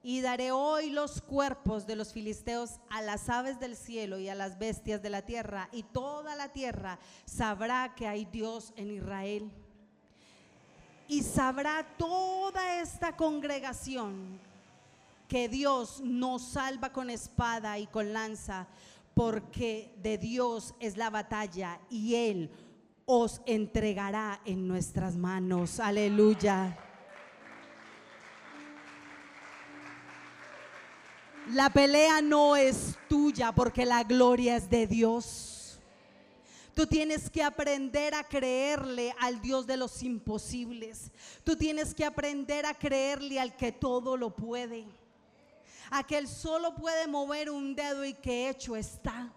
y 0.03 0.19
daré 0.19 0.51
hoy 0.51 0.89
los 0.89 1.22
cuerpos 1.22 1.88
de 1.88 1.96
los 1.96 2.12
filisteos 2.12 2.81
a 2.89 3.01
las 3.01 3.29
aves 3.29 3.58
del 3.58 3.77
cielo 3.77 4.19
y 4.19 4.27
a 4.27 4.36
las 4.36 4.60
bestias 4.60 5.01
de 5.01 5.10
la 5.10 5.22
tierra 5.22 5.69
y 5.72 5.84
toda 5.84 6.36
la 6.36 6.50
tierra 6.50 7.00
sabrá 7.24 7.96
que 7.96 8.05
hay 8.05 8.25
Dios 8.25 8.74
en 8.75 8.91
Israel. 8.91 9.50
Y 11.08 11.24
sabrá 11.24 11.88
toda 11.98 12.81
esta 12.81 13.15
congregación 13.15 14.41
que 15.29 15.48
Dios 15.48 16.01
nos 16.01 16.50
salva 16.50 16.91
con 16.91 17.10
espada 17.10 17.79
y 17.79 17.88
con 17.88 18.12
lanza, 18.12 18.67
porque 19.13 19.96
de 20.03 20.17
Dios 20.17 20.75
es 20.81 20.98
la 20.98 21.10
batalla 21.10 21.79
y 21.89 22.15
Él 22.15 22.51
os 23.11 23.41
entregará 23.47 24.39
en 24.45 24.67
nuestras 24.67 25.15
manos. 25.17 25.79
Aleluya. 25.79 26.77
La 31.47 31.71
pelea 31.71 32.21
no 32.21 32.55
es 32.55 32.95
tuya 33.07 33.51
porque 33.51 33.83
la 33.83 34.03
gloria 34.03 34.55
es 34.55 34.69
de 34.69 34.85
Dios. 34.85 35.79
Tú 36.75 36.85
tienes 36.85 37.31
que 37.31 37.41
aprender 37.41 38.13
a 38.13 38.23
creerle 38.23 39.15
al 39.19 39.41
Dios 39.41 39.65
de 39.65 39.77
los 39.77 40.03
imposibles. 40.03 41.11
Tú 41.43 41.55
tienes 41.55 41.95
que 41.95 42.05
aprender 42.05 42.67
a 42.67 42.75
creerle 42.75 43.39
al 43.39 43.57
que 43.57 43.71
todo 43.71 44.17
lo 44.17 44.35
puede. 44.35 44.85
A 45.89 46.05
solo 46.27 46.75
puede 46.75 47.07
mover 47.07 47.49
un 47.49 47.75
dedo 47.75 48.05
y 48.05 48.13
que 48.13 48.49
hecho 48.49 48.75
está. 48.75 49.33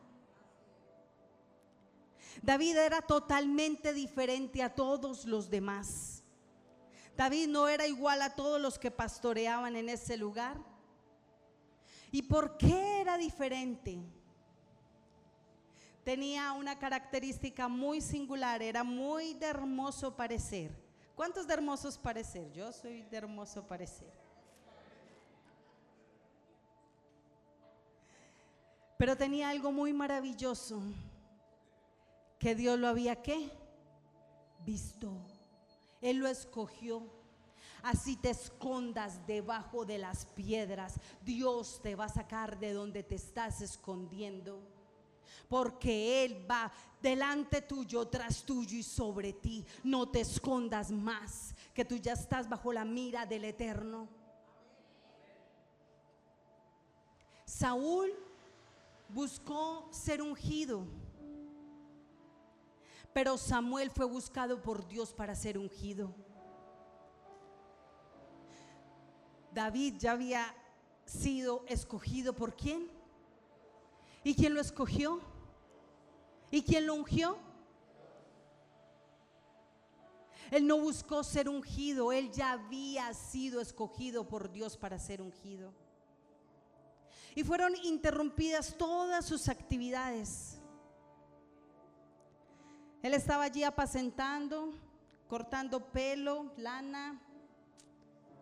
David 2.43 2.77
era 2.77 3.01
totalmente 3.01 3.93
diferente 3.93 4.63
a 4.65 4.75
todos 4.75 5.25
los 5.25 5.49
demás. 5.49 6.25
David 7.17 7.47
no 7.47 7.69
era 7.69 7.87
igual 7.87 8.21
a 8.21 8.35
todos 8.35 8.61
los 8.61 8.81
que 8.81 8.91
pastoreaban 8.91 9.77
en 9.77 9.89
ese 9.89 10.17
lugar. 10.17 10.57
¿Y 12.11 12.23
por 12.23 12.57
qué 12.57 13.01
era 13.01 13.17
diferente? 13.17 13.99
Tenía 16.03 16.53
una 16.53 16.79
característica 16.79 17.69
muy 17.69 18.01
singular, 18.01 18.61
era 18.61 18.83
muy 18.83 19.35
de 19.35 19.47
hermoso 19.47 20.17
parecer. 20.17 20.73
¿Cuántos 21.15 21.47
de 21.47 21.55
hermosos 21.55 21.97
parecer? 21.97 22.51
Yo 22.53 22.73
soy 22.73 23.03
de 23.03 23.17
hermoso 23.17 23.65
parecer. 23.65 24.13
Pero 28.99 29.17
tenía 29.17 29.49
algo 29.49 29.71
muy 29.71 29.93
maravilloso 29.93 30.83
que 32.43 32.57
Dios 32.57 32.77
lo 32.77 32.89
había 32.89 33.23
qué? 33.23 33.53
Visto. 34.67 35.13
Él 36.01 36.17
lo 36.17 36.27
escogió. 36.27 37.07
Así 37.85 38.17
te 38.17 38.31
escondas 38.31 39.25
debajo 39.29 39.85
de 39.85 39.99
las 39.99 40.27
piedras, 40.27 40.95
Dios 41.25 41.81
te 41.83 41.95
va 41.95 42.07
a 42.07 42.09
sacar 42.09 42.59
de 42.59 42.73
donde 42.73 43.05
te 43.05 43.15
estás 43.15 43.61
escondiendo. 43.61 44.61
Porque 45.49 46.25
Él 46.25 46.45
va 46.51 46.73
delante 47.01 47.63
tuyo, 47.63 48.07
tras 48.09 48.43
tuyo 48.43 48.77
y 48.77 48.83
sobre 48.83 49.33
ti. 49.33 49.65
No 49.85 50.09
te 50.09 50.21
escondas 50.21 50.91
más, 50.91 51.55
que 51.73 51.85
tú 51.85 51.97
ya 51.97 52.15
estás 52.15 52.49
bajo 52.49 52.73
la 52.73 52.85
mira 52.85 53.25
del 53.25 53.45
Eterno. 53.45 54.09
Saúl 57.45 58.13
buscó 59.09 59.89
ser 59.93 60.23
ungido 60.23 60.85
pero 63.13 63.37
Samuel 63.37 63.91
fue 63.91 64.07
buscado 64.07 64.63
por 64.63 64.87
Dios 64.89 65.13
para 65.13 65.35
ser 65.35 65.59
ungido. 65.59 66.15
David 69.53 69.97
ya 69.99 70.13
había 70.13 70.55
sido 71.05 71.65
escogido 71.69 72.35
por 72.35 72.57
quién? 72.57 72.91
¿Y 74.25 74.35
quién 74.35 74.55
lo 74.55 74.61
escogió? 74.61 75.21
¿Y 76.51 76.63
quién 76.63 76.87
lo 76.87 76.95
ungió? 76.95 77.39
Él 80.51 80.67
no 80.67 80.79
buscó 80.79 81.25
ser 81.25 81.49
ungido, 81.49 82.13
él 82.13 82.31
ya 82.31 82.53
había 82.53 83.13
sido 83.15 83.61
escogido 83.61 84.29
por 84.29 84.53
Dios 84.53 84.77
para 84.77 84.99
ser 84.99 85.23
ungido. 85.23 85.73
Y 87.35 87.43
fueron 87.43 87.75
interrumpidas 87.85 88.77
todas 88.77 89.25
sus 89.25 89.49
actividades. 89.49 90.62
Él 93.03 93.15
estaba 93.15 93.45
allí 93.45 93.65
apacentando, 93.65 94.73
cortando 95.29 95.91
pelo, 95.91 96.53
lana, 96.57 97.21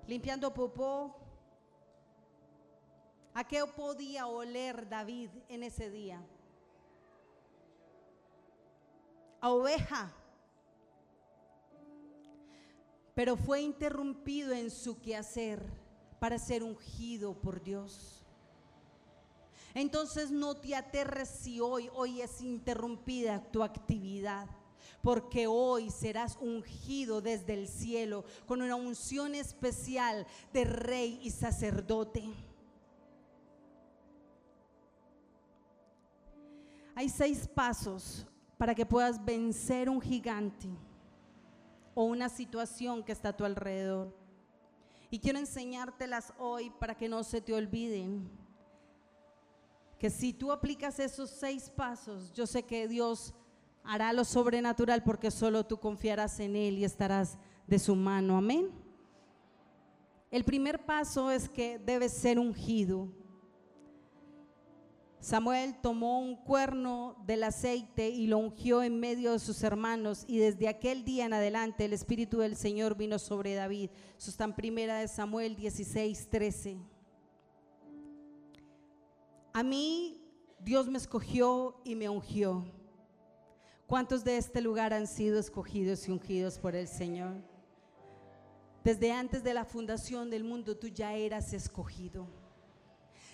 limpiando 0.07 0.53
popó, 0.53 1.21
¿A 3.33 3.47
qué 3.47 3.65
podía 3.65 4.27
oler 4.27 4.89
David 4.89 5.31
en 5.49 5.63
ese 5.63 5.89
día? 5.91 6.21
A 9.41 9.51
oveja. 9.51 10.13
Pero 13.15 13.37
fue 13.37 13.61
interrumpido 13.61 14.53
en 14.53 14.71
su 14.71 15.01
quehacer 15.01 15.65
para 16.19 16.39
ser 16.39 16.63
ungido 16.63 17.35
por 17.35 17.63
Dios. 17.63 18.20
Entonces 19.75 20.31
no 20.31 20.57
te 20.57 20.75
aterres 20.75 21.29
si 21.29 21.61
hoy, 21.61 21.89
hoy 21.95 22.21
es 22.21 22.41
interrumpida 22.41 23.43
tu 23.51 23.63
actividad 23.63 24.49
porque 25.03 25.47
hoy 25.47 25.91
serás 25.91 26.37
ungido 26.41 27.21
desde 27.21 27.55
el 27.55 27.69
cielo 27.69 28.25
con 28.47 28.61
una 28.63 28.75
unción 28.75 29.35
especial 29.35 30.27
de 30.53 30.65
rey 30.65 31.19
y 31.23 31.31
sacerdote. 31.31 32.25
Hay 36.95 37.09
seis 37.09 37.49
pasos 37.49 38.27
para 38.59 38.75
que 38.75 38.85
puedas 38.85 39.25
vencer 39.25 39.89
un 39.89 40.03
gigante 40.03 40.69
o 41.95 42.05
una 42.05 42.29
situación 42.29 43.03
que 43.03 43.13
está 43.13 43.31
a 43.31 43.37
tu 43.37 43.45
alrededor. 43.45 44.15
Y 45.11 45.19
quiero 45.19 45.39
enseñártelas 45.39 46.33
hoy 46.39 46.71
para 46.79 46.95
que 46.95 47.09
no 47.09 47.25
se 47.25 47.41
te 47.41 47.55
olviden. 47.55 48.31
Que 50.01 50.09
si 50.09 50.33
tú 50.33 50.51
aplicas 50.51 50.99
esos 50.99 51.29
seis 51.29 51.69
pasos, 51.69 52.33
yo 52.33 52.47
sé 52.47 52.63
que 52.63 52.89
Dios 52.89 53.35
hará 53.85 54.15
lo 54.15 54.25
sobrenatural 54.25 55.03
porque 55.05 55.31
solo 55.31 55.67
tú 55.67 55.79
confiarás 55.79 56.41
en 56.41 56.57
Él 56.57 56.79
y 56.79 56.85
estarás 56.85 57.37
de 57.67 57.79
su 57.79 57.95
mano. 57.95 58.39
Amén. 58.39 58.71
El 60.31 60.43
primer 60.45 60.87
paso 60.87 61.31
es 61.31 61.51
que 61.51 61.79
debes 61.79 62.13
ser 62.13 62.39
ungido. 62.39 63.09
Samuel 65.21 65.77
tomó 65.83 66.21
un 66.21 66.35
cuerno 66.35 67.23
del 67.27 67.43
aceite 67.43 68.09
y 68.09 68.27
lo 68.27 68.39
ungió 68.39 68.83
en 68.83 68.99
medio 68.99 69.33
de 69.33 69.39
sus 69.39 69.63
hermanos 69.63 70.25
y 70.27 70.39
desde 70.39 70.67
aquel 70.67 71.05
día 71.05 71.27
en 71.27 71.35
adelante 71.35 71.85
el 71.85 71.93
Espíritu 71.93 72.39
del 72.39 72.57
Señor 72.57 72.97
vino 72.97 73.19
sobre 73.19 73.55
David. 73.55 73.91
Eso 74.17 74.31
está 74.31 74.45
en 74.45 74.55
primera 74.55 74.99
de 74.99 75.09
Samuel 75.09 75.57
16, 75.57 76.29
13. 76.31 76.79
A 79.53 79.63
mí 79.63 80.23
Dios 80.61 80.87
me 80.87 80.99
escogió 80.99 81.81
y 81.85 81.97
me 81.97 82.09
ungió. 82.09 82.65
¿Cuántos 83.87 84.23
de 84.23 84.37
este 84.37 84.61
lugar 84.61 84.93
han 84.93 85.09
sido 85.09 85.41
escogidos 85.41 86.07
y 86.07 86.13
ungidos 86.13 86.59
por 86.59 86.77
el 86.77 86.87
Señor? 86.87 87.35
Desde 88.85 89.11
antes 89.11 89.43
de 89.43 89.53
la 89.53 89.65
fundación 89.65 90.31
del 90.31 90.45
mundo 90.45 90.77
tú 90.77 90.87
ya 90.87 91.15
eras 91.15 91.53
escogido. 91.53 92.29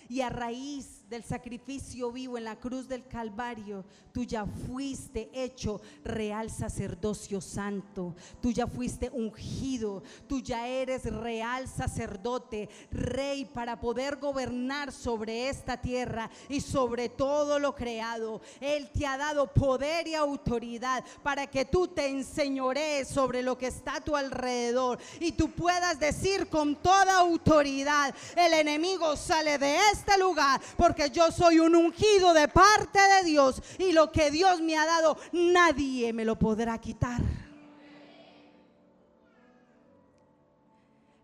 Y 0.09 0.21
a 0.21 0.29
raíz 0.29 0.96
del 1.09 1.23
sacrificio 1.23 2.11
vivo 2.11 2.37
en 2.37 2.43
la 2.43 2.57
cruz 2.57 2.87
del 2.87 3.07
Calvario, 3.07 3.85
tú 4.11 4.23
ya 4.23 4.45
fuiste 4.45 5.29
hecho 5.33 5.79
real 6.03 6.49
sacerdocio 6.49 7.39
santo, 7.39 8.13
tú 8.41 8.51
ya 8.51 8.67
fuiste 8.67 9.09
ungido, 9.11 10.03
tú 10.27 10.41
ya 10.41 10.67
eres 10.67 11.05
real 11.05 11.67
sacerdote, 11.67 12.67
rey 12.91 13.45
para 13.45 13.79
poder 13.79 14.17
gobernar 14.17 14.91
sobre 14.91 15.47
esta 15.47 15.77
tierra 15.77 16.29
y 16.49 16.59
sobre 16.59 17.07
todo 17.07 17.57
lo 17.57 17.73
creado. 17.73 18.41
Él 18.59 18.89
te 18.91 19.07
ha 19.07 19.17
dado 19.17 19.47
poder 19.53 20.07
y 20.07 20.15
autoridad 20.15 21.05
para 21.23 21.47
que 21.47 21.63
tú 21.63 21.87
te 21.87 22.07
enseñorees 22.07 23.07
sobre 23.07 23.41
lo 23.41 23.57
que 23.57 23.67
está 23.67 23.95
a 23.95 24.01
tu 24.01 24.15
alrededor 24.15 24.99
y 25.21 25.31
tú 25.31 25.51
puedas 25.51 25.99
decir 25.99 26.49
con 26.49 26.75
toda 26.75 27.19
autoridad, 27.19 28.13
el 28.35 28.53
enemigo 28.53 29.15
sale 29.15 29.57
de 29.57 29.77
este 29.93 30.17
lugar 30.17 30.59
yo 31.05 31.31
soy 31.31 31.59
un 31.59 31.75
ungido 31.75 32.33
de 32.33 32.47
parte 32.47 32.99
de 32.99 33.23
Dios 33.23 33.61
y 33.77 33.91
lo 33.91 34.11
que 34.11 34.31
Dios 34.31 34.61
me 34.61 34.77
ha 34.77 34.85
dado 34.85 35.17
nadie 35.31 36.11
me 36.13 36.25
lo 36.25 36.37
podrá 36.37 36.77
quitar. 36.79 37.21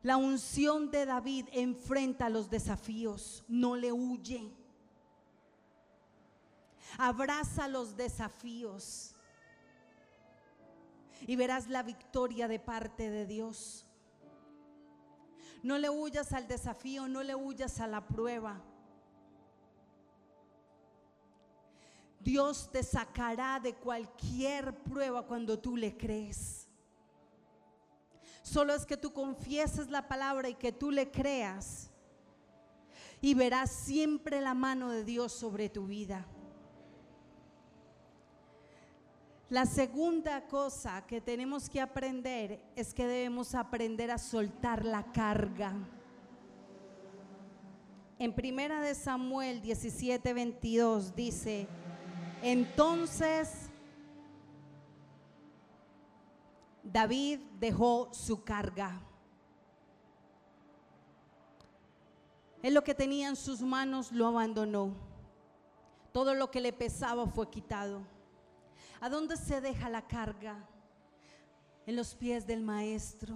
La 0.03 0.17
unción 0.17 0.91
de 0.91 1.05
David 1.05 1.47
enfrenta 1.53 2.29
los 2.29 2.49
desafíos, 2.49 3.43
no 3.47 3.75
le 3.75 3.91
huye. 3.91 4.51
Abraza 6.97 7.67
los 7.67 7.95
desafíos 7.95 9.15
y 11.25 11.35
verás 11.35 11.69
la 11.69 11.83
victoria 11.83 12.47
de 12.47 12.59
parte 12.59 13.09
de 13.09 13.25
Dios. 13.25 13.85
No 15.63 15.77
le 15.77 15.89
huyas 15.89 16.33
al 16.33 16.47
desafío, 16.47 17.07
no 17.07 17.23
le 17.23 17.33
huyas 17.33 17.79
a 17.79 17.87
la 17.87 18.05
prueba. 18.05 18.61
Dios 22.23 22.69
te 22.71 22.83
sacará 22.83 23.59
de 23.59 23.73
cualquier 23.73 24.73
prueba 24.83 25.25
cuando 25.25 25.59
tú 25.59 25.75
le 25.75 25.97
crees. 25.97 26.69
Solo 28.41 28.73
es 28.73 28.85
que 28.85 28.97
tú 28.97 29.11
confieses 29.11 29.89
la 29.89 30.07
palabra 30.07 30.49
y 30.49 30.55
que 30.55 30.71
tú 30.71 30.91
le 30.91 31.11
creas. 31.11 31.89
Y 33.21 33.33
verás 33.33 33.71
siempre 33.71 34.41
la 34.41 34.53
mano 34.53 34.89
de 34.89 35.03
Dios 35.03 35.31
sobre 35.33 35.69
tu 35.69 35.87
vida. 35.87 36.25
La 39.49 39.65
segunda 39.65 40.47
cosa 40.47 41.05
que 41.05 41.21
tenemos 41.21 41.69
que 41.69 41.79
aprender 41.79 42.59
es 42.75 42.93
que 42.93 43.05
debemos 43.05 43.53
aprender 43.53 44.11
a 44.11 44.17
soltar 44.17 44.83
la 44.83 45.11
carga. 45.11 45.73
En 48.17 48.33
primera 48.33 48.81
de 48.81 48.95
Samuel 48.95 49.61
17, 49.61 50.33
22 50.33 51.15
dice, 51.15 51.67
entonces 52.43 53.69
David 56.83 57.39
dejó 57.57 58.13
su 58.13 58.43
carga. 58.43 59.01
Él 62.61 62.73
lo 62.73 62.83
que 62.83 62.93
tenía 62.93 63.29
en 63.29 63.37
sus 63.37 63.61
manos 63.61 64.11
lo 64.11 64.27
abandonó. 64.27 64.93
Todo 66.11 66.35
lo 66.35 66.51
que 66.51 66.59
le 66.59 66.73
pesaba 66.73 67.25
fue 67.27 67.49
quitado. 67.49 68.01
¿A 68.99 69.07
dónde 69.07 69.37
se 69.37 69.61
deja 69.61 69.89
la 69.89 70.05
carga? 70.05 70.67
En 71.85 71.95
los 71.95 72.13
pies 72.13 72.45
del 72.45 72.61
maestro. 72.61 73.35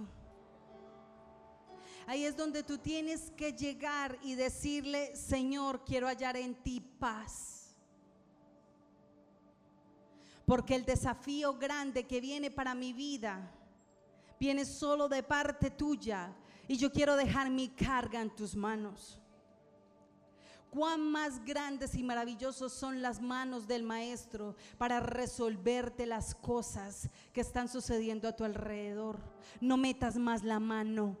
Ahí 2.06 2.24
es 2.24 2.36
donde 2.36 2.62
tú 2.62 2.76
tienes 2.76 3.30
que 3.30 3.52
llegar 3.52 4.18
y 4.22 4.34
decirle, 4.34 5.16
Señor, 5.16 5.84
quiero 5.84 6.06
hallar 6.06 6.36
en 6.36 6.54
ti 6.54 6.80
paz 6.80 7.57
porque 10.48 10.74
el 10.74 10.86
desafío 10.86 11.58
grande 11.58 12.06
que 12.06 12.22
viene 12.22 12.50
para 12.50 12.74
mi 12.74 12.94
vida 12.94 13.52
viene 14.40 14.64
solo 14.64 15.06
de 15.06 15.22
parte 15.22 15.70
tuya 15.70 16.34
y 16.66 16.78
yo 16.78 16.90
quiero 16.90 17.16
dejar 17.16 17.50
mi 17.50 17.68
carga 17.68 18.22
en 18.22 18.34
tus 18.34 18.56
manos. 18.56 19.20
Cuán 20.70 21.02
más 21.12 21.44
grandes 21.44 21.94
y 21.96 22.02
maravillosos 22.02 22.72
son 22.72 23.02
las 23.02 23.20
manos 23.20 23.68
del 23.68 23.82
Maestro 23.82 24.56
para 24.78 25.00
resolverte 25.00 26.06
las 26.06 26.34
cosas 26.34 27.10
que 27.34 27.42
están 27.42 27.68
sucediendo 27.68 28.26
a 28.26 28.34
tu 28.34 28.44
alrededor. 28.44 29.20
No 29.60 29.76
metas 29.76 30.16
más 30.16 30.44
la 30.44 30.58
mano. 30.58 31.18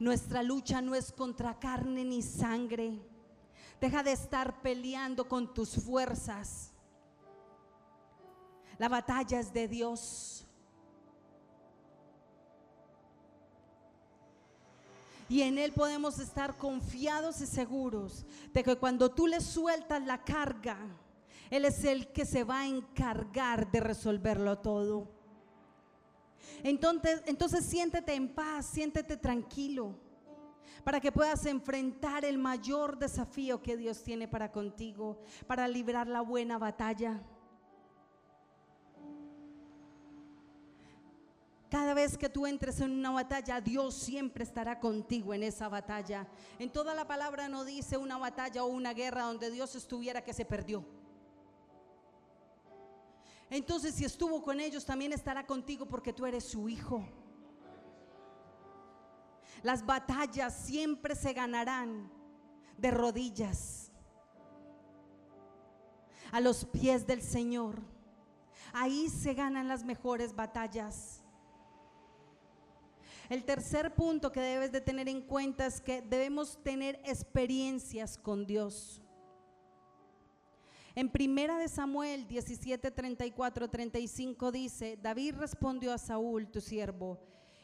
Nuestra 0.00 0.42
lucha 0.42 0.82
no 0.82 0.96
es 0.96 1.12
contra 1.12 1.60
carne 1.60 2.04
ni 2.04 2.22
sangre 2.22 3.00
Deja 3.80 4.02
de 4.02 4.12
estar 4.12 4.60
peleando 4.60 5.26
con 5.26 5.54
tus 5.54 5.82
fuerzas. 5.82 6.70
La 8.78 8.88
batalla 8.88 9.40
es 9.40 9.52
de 9.52 9.68
Dios. 9.68 10.46
Y 15.28 15.42
en 15.42 15.58
Él 15.58 15.72
podemos 15.72 16.18
estar 16.18 16.58
confiados 16.58 17.40
y 17.40 17.46
seguros 17.46 18.26
de 18.52 18.64
que 18.64 18.76
cuando 18.76 19.10
tú 19.10 19.26
le 19.26 19.40
sueltas 19.40 20.04
la 20.04 20.24
carga, 20.24 20.76
Él 21.50 21.64
es 21.64 21.84
el 21.84 22.12
que 22.12 22.26
se 22.26 22.44
va 22.44 22.60
a 22.60 22.66
encargar 22.66 23.70
de 23.70 23.80
resolverlo 23.80 24.58
todo. 24.58 25.08
Entonces, 26.62 27.22
entonces 27.26 27.64
siéntete 27.64 28.12
en 28.12 28.34
paz, 28.34 28.66
siéntete 28.66 29.16
tranquilo 29.16 30.09
para 30.84 31.00
que 31.00 31.12
puedas 31.12 31.44
enfrentar 31.46 32.24
el 32.24 32.38
mayor 32.38 32.98
desafío 32.98 33.62
que 33.62 33.76
Dios 33.76 34.02
tiene 34.02 34.28
para 34.28 34.50
contigo, 34.50 35.20
para 35.46 35.68
librar 35.68 36.06
la 36.06 36.20
buena 36.20 36.58
batalla. 36.58 37.22
Cada 41.70 41.94
vez 41.94 42.18
que 42.18 42.28
tú 42.28 42.46
entres 42.46 42.80
en 42.80 42.90
una 42.90 43.12
batalla, 43.12 43.60
Dios 43.60 43.94
siempre 43.94 44.42
estará 44.42 44.80
contigo 44.80 45.32
en 45.32 45.44
esa 45.44 45.68
batalla. 45.68 46.26
En 46.58 46.70
toda 46.70 46.94
la 46.94 47.06
palabra 47.06 47.48
no 47.48 47.64
dice 47.64 47.96
una 47.96 48.18
batalla 48.18 48.64
o 48.64 48.66
una 48.66 48.92
guerra 48.92 49.22
donde 49.22 49.52
Dios 49.52 49.76
estuviera 49.76 50.24
que 50.24 50.32
se 50.32 50.44
perdió. 50.44 50.84
Entonces 53.48 53.94
si 53.94 54.04
estuvo 54.04 54.42
con 54.42 54.58
ellos, 54.58 54.84
también 54.84 55.12
estará 55.12 55.46
contigo 55.46 55.86
porque 55.86 56.12
tú 56.12 56.26
eres 56.26 56.44
su 56.44 56.68
hijo. 56.68 57.04
Las 59.62 59.84
batallas 59.84 60.54
siempre 60.54 61.14
se 61.14 61.32
ganarán 61.32 62.10
de 62.78 62.90
rodillas 62.90 63.92
a 66.32 66.40
los 66.40 66.64
pies 66.64 67.06
del 67.06 67.22
Señor. 67.22 67.80
Ahí 68.72 69.08
se 69.08 69.34
ganan 69.34 69.68
las 69.68 69.84
mejores 69.84 70.34
batallas. 70.34 71.22
El 73.28 73.44
tercer 73.44 73.94
punto 73.94 74.32
que 74.32 74.40
debes 74.40 74.72
de 74.72 74.80
tener 74.80 75.08
en 75.08 75.22
cuenta 75.22 75.66
es 75.66 75.80
que 75.80 76.02
debemos 76.02 76.60
tener 76.62 77.00
experiencias 77.04 78.18
con 78.18 78.46
Dios. 78.46 79.00
En 80.96 81.08
primera 81.08 81.56
de 81.58 81.68
Samuel 81.68 82.26
17, 82.26 82.90
34, 82.90 83.70
35 83.70 84.50
dice, 84.50 84.98
David 85.00 85.36
respondió 85.36 85.92
a 85.92 85.98
Saúl, 85.98 86.50
tu 86.50 86.60
siervo, 86.60 87.20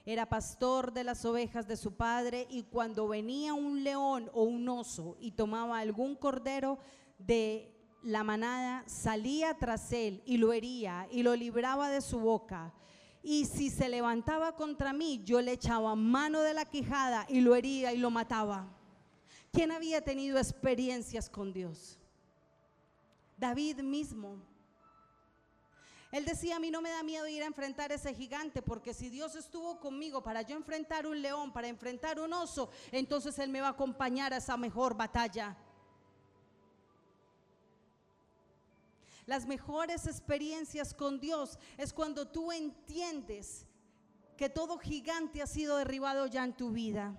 era 0.06 0.28
pastor 0.28 0.92
de 0.92 1.02
las 1.02 1.24
ovejas 1.24 1.66
de 1.66 1.76
su 1.76 1.96
padre 1.96 2.46
y 2.48 2.62
cuando 2.62 3.08
venía 3.08 3.54
un 3.54 3.82
león 3.82 4.30
o 4.32 4.44
un 4.44 4.68
oso 4.68 5.16
y 5.18 5.32
tomaba 5.32 5.80
algún 5.80 6.14
cordero 6.14 6.78
de 7.18 7.76
la 8.04 8.22
manada, 8.22 8.84
salía 8.86 9.58
tras 9.58 9.92
él 9.92 10.22
y 10.24 10.36
lo 10.36 10.52
hería 10.52 11.08
y 11.10 11.24
lo 11.24 11.34
libraba 11.34 11.90
de 11.90 12.00
su 12.00 12.20
boca. 12.20 12.72
Y 13.20 13.46
si 13.46 13.68
se 13.68 13.88
levantaba 13.88 14.54
contra 14.54 14.92
mí, 14.92 15.22
yo 15.24 15.40
le 15.40 15.50
echaba 15.50 15.96
mano 15.96 16.42
de 16.42 16.54
la 16.54 16.64
quijada 16.64 17.26
y 17.28 17.40
lo 17.40 17.56
hería 17.56 17.92
y 17.92 17.98
lo 17.98 18.08
mataba. 18.08 18.72
¿Quién 19.52 19.72
había 19.72 20.02
tenido 20.02 20.38
experiencias 20.38 21.28
con 21.28 21.52
Dios? 21.52 21.98
David 23.36 23.80
mismo. 23.80 24.40
Él 26.16 26.24
decía, 26.24 26.56
a 26.56 26.58
mí 26.58 26.70
no 26.70 26.80
me 26.80 26.88
da 26.88 27.02
miedo 27.02 27.28
ir 27.28 27.42
a 27.42 27.46
enfrentar 27.46 27.92
ese 27.92 28.14
gigante, 28.14 28.62
porque 28.62 28.94
si 28.94 29.10
Dios 29.10 29.36
estuvo 29.36 29.78
conmigo 29.78 30.22
para 30.22 30.40
yo 30.40 30.56
enfrentar 30.56 31.06
un 31.06 31.20
león, 31.20 31.52
para 31.52 31.68
enfrentar 31.68 32.18
un 32.18 32.32
oso, 32.32 32.70
entonces 32.90 33.38
Él 33.38 33.50
me 33.50 33.60
va 33.60 33.66
a 33.66 33.72
acompañar 33.72 34.32
a 34.32 34.38
esa 34.38 34.56
mejor 34.56 34.96
batalla. 34.96 35.54
Las 39.26 39.44
mejores 39.44 40.06
experiencias 40.06 40.94
con 40.94 41.20
Dios 41.20 41.58
es 41.76 41.92
cuando 41.92 42.26
tú 42.26 42.50
entiendes 42.50 43.66
que 44.38 44.48
todo 44.48 44.78
gigante 44.78 45.42
ha 45.42 45.46
sido 45.46 45.76
derribado 45.76 46.26
ya 46.28 46.44
en 46.44 46.56
tu 46.56 46.70
vida. 46.70 47.14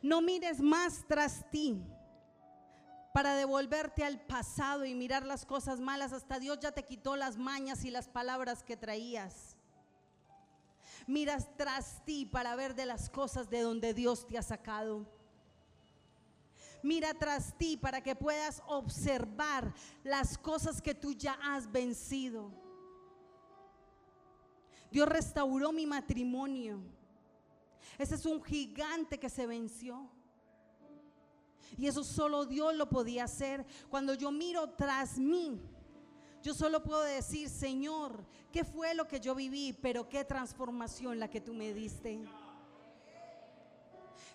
No 0.00 0.20
mires 0.20 0.60
más 0.60 1.04
tras 1.08 1.50
ti 1.50 1.82
para 3.12 3.34
devolverte 3.34 4.04
al 4.04 4.20
pasado 4.20 4.84
y 4.84 4.94
mirar 4.94 5.24
las 5.24 5.44
cosas 5.44 5.80
malas. 5.80 6.12
Hasta 6.12 6.38
Dios 6.38 6.58
ya 6.60 6.72
te 6.72 6.84
quitó 6.84 7.16
las 7.16 7.36
mañas 7.36 7.84
y 7.84 7.90
las 7.90 8.08
palabras 8.08 8.62
que 8.62 8.76
traías. 8.76 9.56
Miras 11.06 11.48
tras 11.56 12.04
ti 12.04 12.26
para 12.26 12.54
ver 12.56 12.74
de 12.74 12.86
las 12.86 13.10
cosas 13.10 13.50
de 13.50 13.60
donde 13.60 13.94
Dios 13.94 14.26
te 14.26 14.38
ha 14.38 14.42
sacado 14.42 15.06
mira 16.82 17.14
tras 17.14 17.56
ti 17.56 17.76
para 17.76 18.02
que 18.02 18.16
puedas 18.16 18.62
observar 18.66 19.72
las 20.02 20.38
cosas 20.38 20.80
que 20.80 20.94
tú 20.94 21.12
ya 21.12 21.38
has 21.42 21.70
vencido. 21.70 22.50
Dios 24.90 25.08
restauró 25.08 25.72
mi 25.72 25.86
matrimonio. 25.86 26.80
Ese 27.98 28.14
es 28.14 28.26
un 28.26 28.42
gigante 28.42 29.18
que 29.18 29.28
se 29.28 29.46
venció. 29.46 30.10
Y 31.76 31.86
eso 31.86 32.04
solo 32.04 32.46
Dios 32.46 32.74
lo 32.74 32.88
podía 32.88 33.24
hacer. 33.24 33.64
Cuando 33.88 34.14
yo 34.14 34.30
miro 34.30 34.70
tras 34.70 35.18
mí, 35.18 35.60
yo 36.42 36.54
solo 36.54 36.82
puedo 36.82 37.02
decir, 37.02 37.48
Señor, 37.48 38.24
¿qué 38.50 38.64
fue 38.64 38.94
lo 38.94 39.06
que 39.06 39.20
yo 39.20 39.34
viví? 39.34 39.72
Pero 39.72 40.08
qué 40.08 40.24
transformación 40.24 41.18
la 41.18 41.28
que 41.28 41.40
tú 41.40 41.52
me 41.52 41.74
diste. 41.74 42.24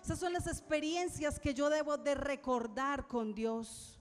Esas 0.04 0.20
son 0.20 0.32
las 0.32 0.46
experiencias 0.46 1.40
que 1.40 1.52
yo 1.52 1.68
debo 1.68 1.96
de 1.96 2.14
recordar 2.14 3.08
con 3.08 3.34
Dios. 3.34 4.00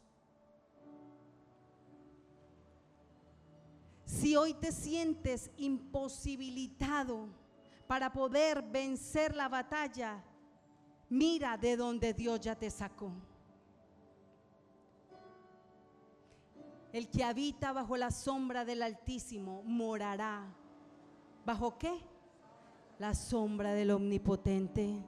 Si 4.06 4.36
hoy 4.36 4.54
te 4.54 4.72
sientes 4.72 5.50
imposibilitado 5.58 7.28
para 7.88 8.14
poder 8.14 8.62
vencer 8.62 9.36
la 9.36 9.50
batalla, 9.50 10.24
mira 11.10 11.58
de 11.58 11.78
donde 11.78 12.14
Dios 12.14 12.40
ya 12.42 12.56
te 12.56 12.70
sacó. 12.70 13.12
El 16.92 17.10
que 17.10 17.24
habita 17.24 17.74
bajo 17.74 17.98
la 17.98 18.10
sombra 18.10 18.64
del 18.64 18.82
Altísimo 18.82 19.64
morará. 19.64 20.46
¿Bajo 21.46 21.78
qué? 21.78 22.00
La 23.00 23.14
sombra 23.14 23.74
del 23.74 23.92
Omnipotente. 23.92 25.04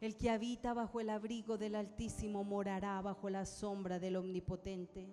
El 0.00 0.16
que 0.16 0.30
habita 0.30 0.74
bajo 0.74 1.00
el 1.00 1.10
abrigo 1.10 1.56
del 1.56 1.76
Altísimo 1.76 2.42
morará 2.42 3.00
bajo 3.00 3.30
la 3.30 3.46
sombra 3.46 4.00
del 4.00 4.16
Omnipotente. 4.16 5.06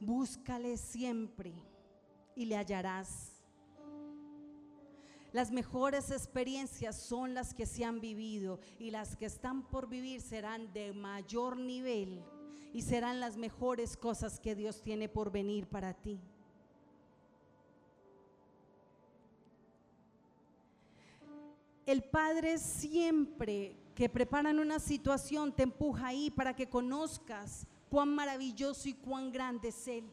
Búscale 0.00 0.76
siempre 0.76 1.54
y 2.34 2.44
le 2.44 2.56
hallarás. 2.56 3.35
Las 5.36 5.50
mejores 5.50 6.10
experiencias 6.10 6.96
son 6.96 7.34
las 7.34 7.52
que 7.52 7.66
se 7.66 7.84
han 7.84 8.00
vivido 8.00 8.58
y 8.78 8.90
las 8.90 9.16
que 9.16 9.26
están 9.26 9.68
por 9.68 9.86
vivir 9.86 10.22
serán 10.22 10.72
de 10.72 10.94
mayor 10.94 11.58
nivel 11.58 12.22
y 12.72 12.80
serán 12.80 13.20
las 13.20 13.36
mejores 13.36 13.98
cosas 13.98 14.40
que 14.40 14.54
Dios 14.54 14.80
tiene 14.80 15.10
por 15.10 15.30
venir 15.30 15.66
para 15.66 15.92
ti. 15.92 16.18
el 21.84 22.02
Padre 22.02 22.56
siempre 22.56 23.76
que 23.94 24.08
preparan 24.08 24.58
una 24.58 24.78
situación 24.78 25.52
te 25.52 25.64
empuja 25.64 26.06
ahí 26.06 26.30
para 26.30 26.56
que 26.56 26.66
conozcas 26.66 27.66
cuán 27.90 28.14
maravilloso 28.14 28.88
y 28.88 28.94
cuán 28.94 29.30
grande 29.30 29.68
es 29.68 29.86
Él. 29.86 30.10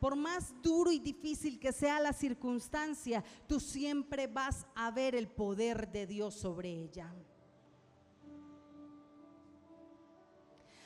Por 0.00 0.14
más 0.14 0.54
duro 0.62 0.92
y 0.92 0.98
difícil 0.98 1.58
que 1.58 1.72
sea 1.72 2.00
la 2.00 2.12
circunstancia, 2.12 3.24
tú 3.46 3.58
siempre 3.58 4.26
vas 4.26 4.66
a 4.74 4.90
ver 4.90 5.14
el 5.14 5.28
poder 5.28 5.90
de 5.90 6.06
Dios 6.06 6.34
sobre 6.34 6.70
ella. 6.70 7.12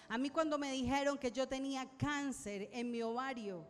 A 0.09 0.19
mí 0.19 0.31
cuando 0.31 0.59
me 0.59 0.73
dijeron 0.73 1.19
que 1.19 1.31
yo 1.31 1.49
tenía 1.49 1.91
cáncer 1.97 2.69
en 2.73 2.91
mi 2.91 3.03
ovario, 3.03 3.67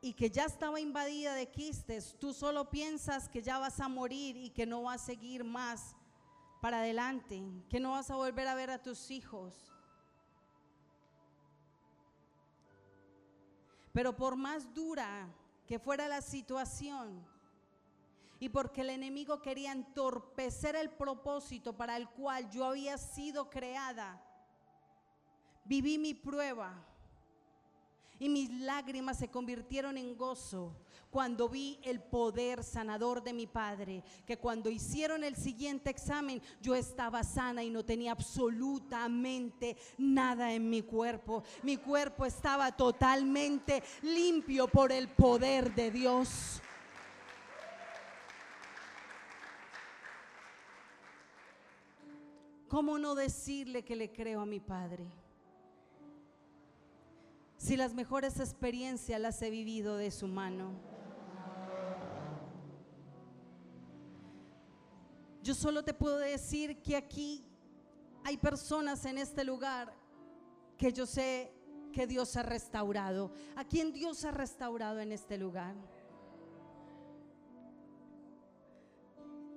y 0.00 0.12
que 0.12 0.30
ya 0.30 0.44
estaba 0.44 0.80
invadida 0.80 1.34
de 1.34 1.50
quistes, 1.50 2.16
tú 2.18 2.32
solo 2.32 2.70
piensas 2.70 3.28
que 3.28 3.42
ya 3.42 3.58
vas 3.58 3.80
a 3.80 3.88
morir 3.88 4.36
y 4.36 4.50
que 4.50 4.66
no 4.66 4.82
vas 4.82 5.02
a 5.02 5.06
seguir 5.06 5.44
más 5.44 5.96
para 6.60 6.78
adelante, 6.78 7.42
que 7.68 7.80
no 7.80 7.92
vas 7.92 8.10
a 8.10 8.16
volver 8.16 8.46
a 8.46 8.54
ver 8.54 8.70
a 8.70 8.82
tus 8.82 9.10
hijos. 9.10 9.72
Pero 13.98 14.14
por 14.14 14.36
más 14.36 14.72
dura 14.72 15.26
que 15.66 15.80
fuera 15.80 16.06
la 16.06 16.22
situación 16.22 17.20
y 18.38 18.48
porque 18.48 18.82
el 18.82 18.90
enemigo 18.90 19.42
quería 19.42 19.72
entorpecer 19.72 20.76
el 20.76 20.88
propósito 20.88 21.76
para 21.76 21.96
el 21.96 22.08
cual 22.10 22.48
yo 22.48 22.64
había 22.64 22.96
sido 22.96 23.50
creada, 23.50 24.22
viví 25.64 25.98
mi 25.98 26.14
prueba 26.14 26.80
y 28.18 28.28
mis 28.28 28.50
lágrimas 28.50 29.18
se 29.18 29.28
convirtieron 29.28 29.96
en 29.96 30.16
gozo 30.16 30.74
cuando 31.10 31.48
vi 31.48 31.78
el 31.82 32.00
poder 32.00 32.62
sanador 32.62 33.22
de 33.22 33.32
mi 33.32 33.46
padre, 33.46 34.02
que 34.26 34.36
cuando 34.36 34.70
hicieron 34.70 35.24
el 35.24 35.36
siguiente 35.36 35.90
examen 35.90 36.42
yo 36.60 36.74
estaba 36.74 37.22
sana 37.24 37.62
y 37.62 37.70
no 37.70 37.84
tenía 37.84 38.12
absolutamente 38.12 39.76
nada 39.96 40.52
en 40.52 40.68
mi 40.68 40.82
cuerpo. 40.82 41.42
Mi 41.62 41.76
cuerpo 41.76 42.26
estaba 42.26 42.72
totalmente 42.72 43.82
limpio 44.02 44.68
por 44.68 44.92
el 44.92 45.08
poder 45.08 45.74
de 45.74 45.90
Dios. 45.90 46.60
¿Cómo 52.68 52.98
no 52.98 53.14
decirle 53.14 53.82
que 53.82 53.96
le 53.96 54.12
creo 54.12 54.42
a 54.42 54.46
mi 54.46 54.60
padre? 54.60 55.06
Si 57.58 57.76
las 57.76 57.92
mejores 57.92 58.40
experiencias 58.40 59.20
las 59.20 59.42
he 59.42 59.50
vivido 59.50 59.96
de 59.96 60.10
su 60.10 60.28
mano? 60.28 60.70
Yo 65.42 65.54
solo 65.54 65.82
te 65.82 65.92
puedo 65.92 66.18
decir 66.18 66.80
que 66.82 66.96
aquí 66.96 67.44
hay 68.24 68.36
personas 68.36 69.04
en 69.04 69.18
este 69.18 69.44
lugar 69.44 69.94
que 70.76 70.92
yo 70.92 71.04
sé 71.04 71.52
que 71.92 72.06
Dios 72.06 72.36
ha 72.36 72.42
restaurado. 72.42 73.32
¿A 73.56 73.64
quién 73.64 73.92
Dios 73.92 74.24
ha 74.24 74.30
restaurado 74.30 75.00
en 75.00 75.12
este 75.12 75.36
lugar? 75.36 75.74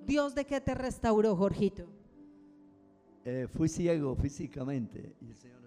Dios 0.04 0.34
de 0.34 0.44
qué 0.44 0.60
te 0.60 0.74
restauró, 0.74 1.36
Jorgito? 1.36 1.86
Eh, 3.24 3.46
fui 3.46 3.68
ciego 3.68 4.16
físicamente 4.16 5.14
y 5.20 5.28
el 5.28 5.36
Señor 5.36 5.62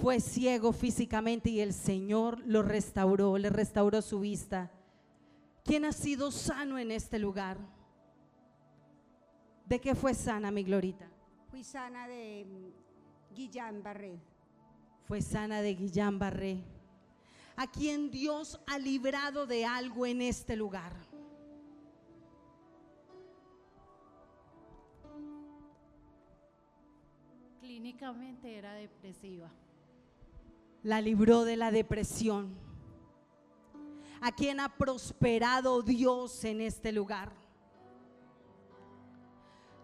fue 0.00 0.20
ciego 0.20 0.72
físicamente 0.72 1.50
y 1.50 1.60
el 1.60 1.72
Señor 1.72 2.42
lo 2.46 2.62
restauró, 2.62 3.38
le 3.38 3.50
restauró 3.50 4.02
su 4.02 4.20
vista. 4.20 4.70
¿Quién 5.64 5.84
ha 5.84 5.92
sido 5.92 6.30
sano 6.30 6.78
en 6.78 6.90
este 6.90 7.18
lugar? 7.18 7.58
¿De 9.66 9.80
qué 9.80 9.94
fue 9.94 10.14
sana 10.14 10.50
mi 10.50 10.62
Glorita? 10.62 11.08
Fui 11.50 11.64
sana 11.64 12.06
de 12.06 12.44
mm, 12.44 13.34
Guillán 13.34 13.82
Barret. 13.82 14.20
Fue 15.06 15.22
sana 15.22 15.62
de 15.62 15.74
Guillán 15.74 16.18
Barré. 16.18 16.62
A 17.56 17.70
quien 17.70 18.10
Dios 18.10 18.60
ha 18.66 18.78
librado 18.78 19.46
de 19.46 19.64
algo 19.64 20.06
en 20.06 20.22
este 20.22 20.56
lugar. 20.56 20.92
Clínicamente 27.60 28.56
era 28.56 28.74
depresiva. 28.74 29.50
La 30.84 31.00
libró 31.00 31.44
de 31.44 31.56
la 31.56 31.72
depresión. 31.72 32.54
A 34.20 34.30
quien 34.30 34.60
ha 34.60 34.68
prosperado 34.76 35.82
Dios 35.82 36.44
en 36.44 36.60
este 36.60 36.92
lugar. 36.92 37.32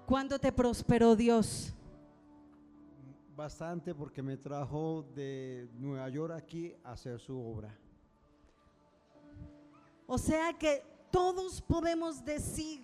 ¿Cuándo 0.06 0.38
te 0.38 0.52
prosperó 0.52 1.16
Dios? 1.16 1.74
Bastante 3.34 3.94
porque 3.94 4.22
me 4.22 4.36
trajo 4.36 5.06
de 5.14 5.70
Nueva 5.74 6.08
York 6.10 6.34
aquí 6.36 6.74
a 6.84 6.92
hacer 6.92 7.18
su 7.18 7.40
obra. 7.40 7.76
O 10.06 10.18
sea 10.18 10.52
que 10.52 10.82
todos 11.10 11.62
podemos 11.62 12.24
decir 12.24 12.82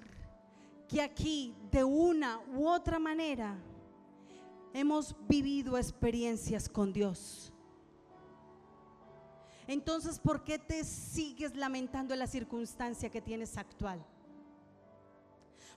que 0.88 1.02
aquí 1.02 1.54
de 1.70 1.84
una 1.84 2.40
u 2.54 2.66
otra 2.66 2.98
manera 2.98 3.58
hemos 4.72 5.14
vivido 5.26 5.76
experiencias 5.76 6.68
con 6.68 6.92
Dios. 6.92 7.52
Entonces, 9.66 10.18
¿por 10.18 10.44
qué 10.44 10.58
te 10.58 10.84
sigues 10.84 11.56
lamentando 11.56 12.14
en 12.14 12.20
la 12.20 12.26
circunstancia 12.26 13.10
que 13.10 13.20
tienes 13.20 13.56
actual? 13.56 14.04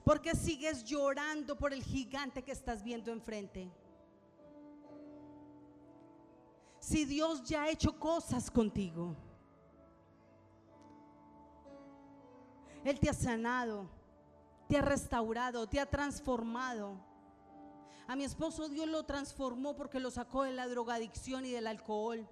¿Por 0.04 0.20
qué 0.20 0.34
sigues 0.34 0.84
llorando 0.84 1.58
por 1.58 1.72
el 1.72 1.82
gigante 1.82 2.42
que 2.42 2.52
estás 2.52 2.82
viendo 2.82 3.12
enfrente? 3.12 3.70
Si 6.78 7.04
Dios 7.04 7.44
ya 7.44 7.64
ha 7.64 7.70
hecho 7.70 7.98
cosas 7.98 8.50
contigo. 8.50 9.14
Él 12.84 12.98
te 12.98 13.10
ha 13.10 13.12
sanado, 13.12 13.90
te 14.68 14.78
ha 14.78 14.82
restaurado, 14.82 15.68
te 15.68 15.78
ha 15.78 15.86
transformado. 15.86 16.96
A 18.06 18.16
mi 18.16 18.24
esposo 18.24 18.68
Dios 18.68 18.88
lo 18.88 19.04
transformó 19.04 19.76
porque 19.76 20.00
lo 20.00 20.10
sacó 20.10 20.44
de 20.44 20.52
la 20.52 20.66
drogadicción 20.66 21.44
y 21.44 21.50
del 21.50 21.66
alcohol. 21.66 22.26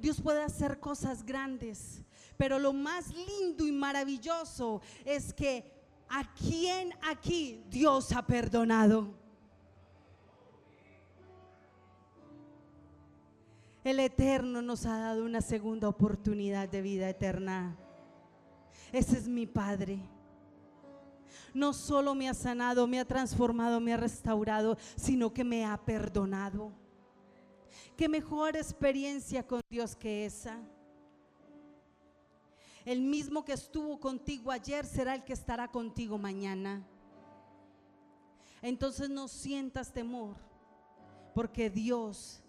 Dios 0.00 0.20
puede 0.20 0.42
hacer 0.42 0.80
cosas 0.80 1.24
grandes, 1.24 2.02
pero 2.36 2.58
lo 2.58 2.72
más 2.72 3.12
lindo 3.14 3.66
y 3.66 3.72
maravilloso 3.72 4.80
es 5.04 5.32
que 5.32 5.70
a 6.08 6.32
quien 6.34 6.92
aquí 7.02 7.62
Dios 7.70 8.12
ha 8.12 8.26
perdonado. 8.26 9.14
El 13.84 14.00
Eterno 14.00 14.60
nos 14.60 14.84
ha 14.86 14.98
dado 14.98 15.24
una 15.24 15.40
segunda 15.40 15.88
oportunidad 15.88 16.68
de 16.68 16.82
vida 16.82 17.08
eterna. 17.08 17.76
Ese 18.92 19.16
es 19.16 19.28
mi 19.28 19.46
Padre. 19.46 20.00
No 21.54 21.72
solo 21.72 22.14
me 22.14 22.28
ha 22.28 22.34
sanado, 22.34 22.86
me 22.86 23.00
ha 23.00 23.04
transformado, 23.04 23.80
me 23.80 23.94
ha 23.94 23.96
restaurado, 23.96 24.76
sino 24.96 25.32
que 25.32 25.44
me 25.44 25.64
ha 25.64 25.76
perdonado. 25.78 26.72
Qué 28.00 28.08
mejor 28.08 28.56
experiencia 28.56 29.46
con 29.46 29.60
Dios 29.68 29.94
que 29.94 30.24
esa. 30.24 30.58
El 32.86 33.02
mismo 33.02 33.44
que 33.44 33.52
estuvo 33.52 34.00
contigo 34.00 34.50
ayer 34.50 34.86
será 34.86 35.14
el 35.14 35.22
que 35.22 35.34
estará 35.34 35.68
contigo 35.68 36.16
mañana. 36.16 36.82
Entonces 38.62 39.10
no 39.10 39.28
sientas 39.28 39.92
temor, 39.92 40.36
porque 41.34 41.68
Dios 41.68 42.42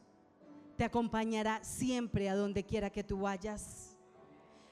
te 0.77 0.85
acompañará 0.85 1.61
siempre 1.65 2.29
a 2.29 2.35
donde 2.37 2.65
quiera 2.65 2.89
que 2.89 3.03
tú 3.03 3.19
vayas. 3.19 3.97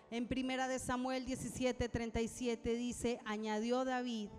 En 0.09 0.29
primera 0.29 0.69
de 0.69 0.79
Samuel 0.79 1.25
17:37 1.25 2.77
dice, 2.77 3.19
añadió 3.25 3.83
David, 3.83 4.29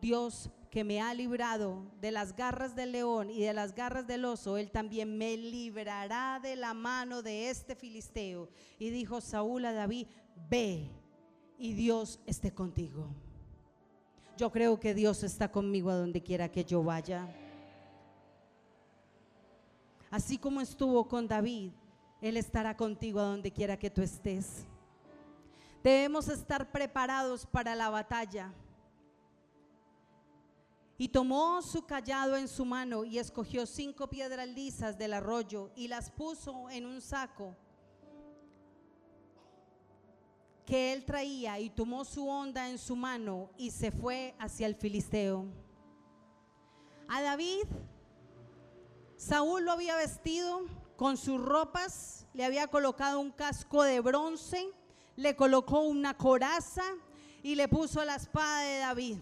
Dios 0.00 0.50
que 0.76 0.84
me 0.84 1.00
ha 1.00 1.14
librado 1.14 1.90
de 2.02 2.10
las 2.10 2.36
garras 2.36 2.76
del 2.76 2.92
león 2.92 3.30
y 3.30 3.40
de 3.40 3.54
las 3.54 3.74
garras 3.74 4.06
del 4.06 4.26
oso, 4.26 4.58
él 4.58 4.70
también 4.70 5.16
me 5.16 5.34
librará 5.34 6.38
de 6.38 6.54
la 6.54 6.74
mano 6.74 7.22
de 7.22 7.48
este 7.48 7.74
filisteo. 7.74 8.50
Y 8.78 8.90
dijo 8.90 9.22
Saúl 9.22 9.64
a 9.64 9.72
David, 9.72 10.06
ve 10.50 10.90
y 11.56 11.72
Dios 11.72 12.20
esté 12.26 12.52
contigo. 12.52 13.08
Yo 14.36 14.52
creo 14.52 14.78
que 14.78 14.92
Dios 14.92 15.22
está 15.22 15.50
conmigo 15.50 15.88
a 15.88 15.96
donde 15.96 16.22
quiera 16.22 16.52
que 16.52 16.62
yo 16.62 16.82
vaya. 16.82 17.26
Así 20.10 20.36
como 20.36 20.60
estuvo 20.60 21.08
con 21.08 21.26
David, 21.26 21.70
Él 22.20 22.36
estará 22.36 22.76
contigo 22.76 23.18
a 23.18 23.24
donde 23.24 23.50
quiera 23.50 23.78
que 23.78 23.88
tú 23.88 24.02
estés. 24.02 24.66
Debemos 25.82 26.28
estar 26.28 26.70
preparados 26.70 27.46
para 27.46 27.74
la 27.74 27.88
batalla. 27.88 28.52
Y 30.98 31.08
tomó 31.08 31.60
su 31.60 31.84
callado 31.84 32.36
en 32.36 32.48
su 32.48 32.64
mano 32.64 33.04
y 33.04 33.18
escogió 33.18 33.66
cinco 33.66 34.08
piedras 34.08 34.48
lisas 34.48 34.96
del 34.96 35.12
arroyo 35.12 35.70
y 35.76 35.88
las 35.88 36.10
puso 36.10 36.70
en 36.70 36.86
un 36.86 37.02
saco 37.02 37.54
que 40.64 40.92
él 40.92 41.04
traía 41.04 41.60
y 41.60 41.70
tomó 41.70 42.04
su 42.04 42.28
onda 42.28 42.68
en 42.68 42.78
su 42.78 42.96
mano 42.96 43.50
y 43.56 43.70
se 43.70 43.92
fue 43.92 44.34
hacia 44.38 44.66
el 44.66 44.74
filisteo. 44.74 45.46
A 47.08 47.22
David, 47.22 47.66
Saúl 49.16 49.64
lo 49.64 49.72
había 49.72 49.96
vestido 49.96 50.62
con 50.96 51.16
sus 51.16 51.40
ropas, 51.40 52.26
le 52.34 52.44
había 52.44 52.66
colocado 52.66 53.20
un 53.20 53.30
casco 53.30 53.84
de 53.84 54.00
bronce, 54.00 54.68
le 55.14 55.36
colocó 55.36 55.80
una 55.80 56.16
coraza 56.16 56.82
y 57.42 57.54
le 57.54 57.68
puso 57.68 58.04
la 58.04 58.16
espada 58.16 58.62
de 58.62 58.78
David 58.78 59.18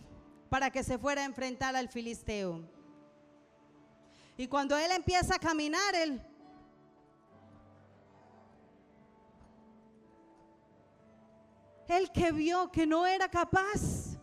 para 0.54 0.70
que 0.70 0.84
se 0.84 0.98
fuera 0.98 1.22
a 1.22 1.24
enfrentar 1.24 1.74
al 1.74 1.88
filisteo. 1.88 2.62
Y 4.36 4.46
cuando 4.46 4.78
él 4.78 4.92
empieza 4.92 5.34
a 5.34 5.38
caminar, 5.40 5.96
él 5.96 6.22
el 11.88 12.08
que 12.12 12.30
vio 12.30 12.70
que 12.70 12.86
no 12.86 13.04
era 13.04 13.28
capaz. 13.28 14.13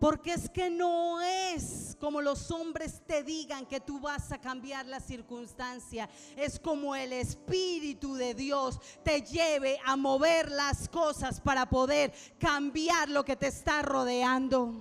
Porque 0.00 0.32
es 0.32 0.48
que 0.48 0.70
no 0.70 1.20
es 1.20 1.94
como 2.00 2.22
los 2.22 2.50
hombres 2.50 3.02
te 3.06 3.22
digan 3.22 3.66
que 3.66 3.80
tú 3.80 4.00
vas 4.00 4.32
a 4.32 4.40
cambiar 4.40 4.86
la 4.86 4.98
circunstancia. 4.98 6.08
Es 6.36 6.58
como 6.58 6.96
el 6.96 7.12
Espíritu 7.12 8.14
de 8.14 8.34
Dios 8.34 8.80
te 9.04 9.20
lleve 9.20 9.78
a 9.84 9.96
mover 9.96 10.50
las 10.50 10.88
cosas 10.88 11.38
para 11.38 11.68
poder 11.68 12.14
cambiar 12.38 13.10
lo 13.10 13.26
que 13.26 13.36
te 13.36 13.48
está 13.48 13.82
rodeando. 13.82 14.72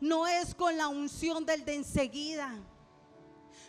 No 0.00 0.26
es 0.26 0.52
con 0.52 0.76
la 0.76 0.88
unción 0.88 1.46
del 1.46 1.64
de 1.64 1.76
enseguida. 1.76 2.58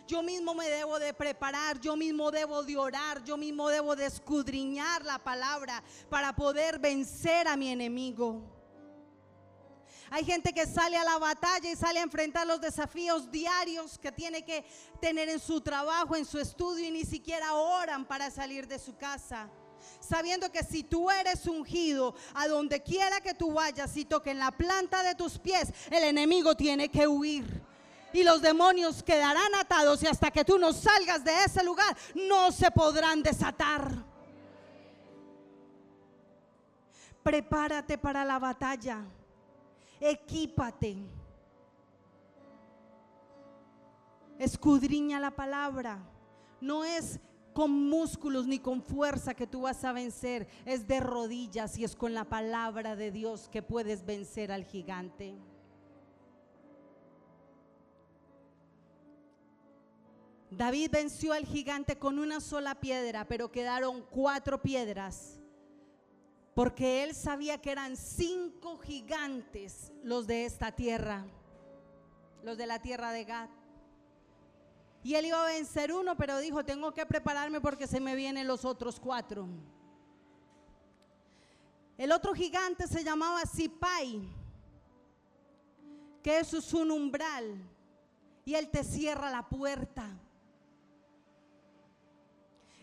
Yo 0.08 0.24
mismo 0.24 0.56
me 0.56 0.68
debo 0.68 0.98
de 0.98 1.14
preparar, 1.14 1.80
yo 1.80 1.96
mismo 1.96 2.32
debo 2.32 2.64
de 2.64 2.76
orar, 2.76 3.24
yo 3.24 3.38
mismo 3.38 3.70
debo 3.70 3.96
de 3.96 4.08
escudriñar 4.08 5.06
la 5.06 5.20
palabra 5.20 5.84
para 6.10 6.36
poder 6.36 6.80
vencer 6.80 7.48
a 7.48 7.56
mi 7.56 7.70
enemigo. 7.70 8.53
Hay 10.14 10.26
gente 10.26 10.54
que 10.54 10.68
sale 10.68 10.96
a 10.96 11.04
la 11.04 11.18
batalla 11.18 11.72
y 11.72 11.76
sale 11.76 11.98
a 11.98 12.04
enfrentar 12.04 12.46
los 12.46 12.62
desafíos 12.62 13.32
diarios 13.32 13.98
que 13.98 14.12
tiene 14.12 14.46
que 14.46 14.64
tener 15.02 15.28
en 15.28 15.40
su 15.40 15.60
trabajo, 15.60 16.16
en 16.16 16.24
su 16.24 16.38
estudio 16.38 16.86
y 16.86 16.92
ni 16.92 17.04
siquiera 17.04 17.56
oran 17.56 18.06
para 18.06 18.30
salir 18.30 18.68
de 18.68 18.78
su 18.78 18.96
casa. 18.96 19.50
Sabiendo 20.00 20.52
que 20.52 20.64
si 20.64 20.84
tú 20.84 21.10
eres 21.10 21.48
ungido, 21.48 22.14
a 22.36 22.48
donde 22.48 22.84
quiera 22.84 23.22
que 23.22 23.34
tú 23.34 23.54
vayas 23.54 23.98
y 23.98 24.06
toquen 24.06 24.38
la 24.38 24.52
planta 24.52 25.02
de 25.02 25.16
tus 25.16 25.40
pies, 25.40 25.74
el 25.90 26.04
enemigo 26.04 26.56
tiene 26.56 26.90
que 26.90 27.08
huir 27.08 27.64
y 28.14 28.22
los 28.22 28.40
demonios 28.40 29.02
quedarán 29.02 29.56
atados 29.56 30.04
y 30.04 30.06
hasta 30.06 30.30
que 30.30 30.46
tú 30.46 30.60
no 30.60 30.74
salgas 30.74 31.24
de 31.24 31.44
ese 31.44 31.64
lugar 31.64 31.98
no 32.14 32.52
se 32.52 32.70
podrán 32.70 33.24
desatar. 33.24 33.92
Prepárate 37.24 37.98
para 37.98 38.24
la 38.24 38.38
batalla 38.38 39.04
equípate. 40.10 40.98
Escudriña 44.40 45.20
la 45.20 45.32
palabra. 45.32 46.00
No 46.60 46.84
es 46.84 47.20
con 47.54 47.72
músculos 47.72 48.48
ni 48.48 48.60
con 48.60 48.82
fuerza 48.82 49.34
que 49.34 49.48
tú 49.48 49.62
vas 49.62 49.84
a 49.84 49.94
vencer, 49.94 50.48
es 50.66 50.88
de 50.88 51.00
rodillas 51.00 51.78
y 51.78 51.84
es 51.84 51.96
con 51.96 52.14
la 52.14 52.26
palabra 52.26 52.96
de 52.96 53.12
Dios 53.12 53.48
que 53.50 53.62
puedes 53.62 54.06
vencer 54.06 54.52
al 54.52 54.66
gigante. 54.66 55.36
David 60.50 60.90
venció 60.92 61.34
al 61.34 61.46
gigante 61.46 61.98
con 61.98 62.20
una 62.20 62.40
sola 62.40 62.76
piedra, 62.76 63.28
pero 63.28 63.52
quedaron 63.52 64.04
cuatro 64.10 64.62
piedras. 64.62 65.43
Porque 66.54 67.04
él 67.04 67.16
sabía 67.16 67.60
que 67.60 67.72
eran 67.72 67.98
cinco 67.98 68.78
gigantes 68.78 69.92
los 70.04 70.28
de 70.28 70.46
esta 70.46 70.72
tierra, 70.72 71.26
los 72.44 72.58
de 72.58 72.68
la 72.68 72.80
tierra 72.80 73.12
de 73.12 73.26
Gad. 73.26 73.50
Y 75.04 75.16
él 75.16 75.26
iba 75.26 75.44
a 75.44 75.48
vencer 75.48 75.92
uno, 75.92 76.16
pero 76.16 76.38
dijo, 76.38 76.64
tengo 76.64 76.94
que 76.94 77.06
prepararme 77.06 77.60
porque 77.60 77.88
se 77.88 78.00
me 78.00 78.16
vienen 78.16 78.48
los 78.48 78.64
otros 78.64 79.00
cuatro. 79.00 79.48
El 81.98 82.12
otro 82.12 82.34
gigante 82.34 82.88
se 82.88 83.04
llamaba 83.04 83.42
Sipai, 83.46 84.22
que 86.22 86.40
es 86.40 86.74
un 86.74 86.92
umbral, 86.92 87.62
y 88.46 88.56
él 88.56 88.70
te 88.70 88.84
cierra 88.84 89.30
la 89.30 89.48
puerta. 89.48 90.08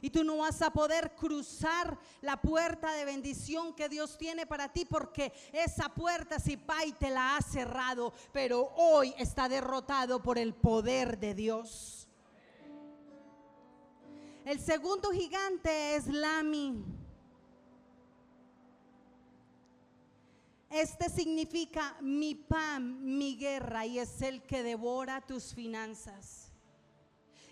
Y 0.00 0.10
tú 0.10 0.24
no 0.24 0.38
vas 0.38 0.62
a 0.62 0.72
poder 0.72 1.14
cruzar 1.14 1.98
la 2.22 2.40
puerta 2.40 2.92
de 2.92 3.04
bendición 3.04 3.74
que 3.74 3.88
Dios 3.88 4.16
tiene 4.16 4.46
para 4.46 4.72
ti 4.72 4.84
porque 4.84 5.32
esa 5.52 5.88
puerta 5.88 6.38
Sipai 6.38 6.92
te 6.92 7.10
la 7.10 7.36
ha 7.36 7.42
cerrado, 7.42 8.12
pero 8.32 8.72
hoy 8.76 9.14
está 9.18 9.48
derrotado 9.48 10.22
por 10.22 10.38
el 10.38 10.54
poder 10.54 11.18
de 11.18 11.34
Dios. 11.34 12.08
El 14.44 14.58
segundo 14.58 15.10
gigante 15.10 15.96
es 15.96 16.06
Lami. 16.06 16.82
Este 20.70 21.10
significa 21.10 21.96
mi 22.00 22.36
pan, 22.36 23.16
mi 23.18 23.36
guerra, 23.36 23.86
y 23.86 23.98
es 23.98 24.22
el 24.22 24.42
que 24.42 24.62
devora 24.62 25.20
tus 25.20 25.52
finanzas. 25.52 26.39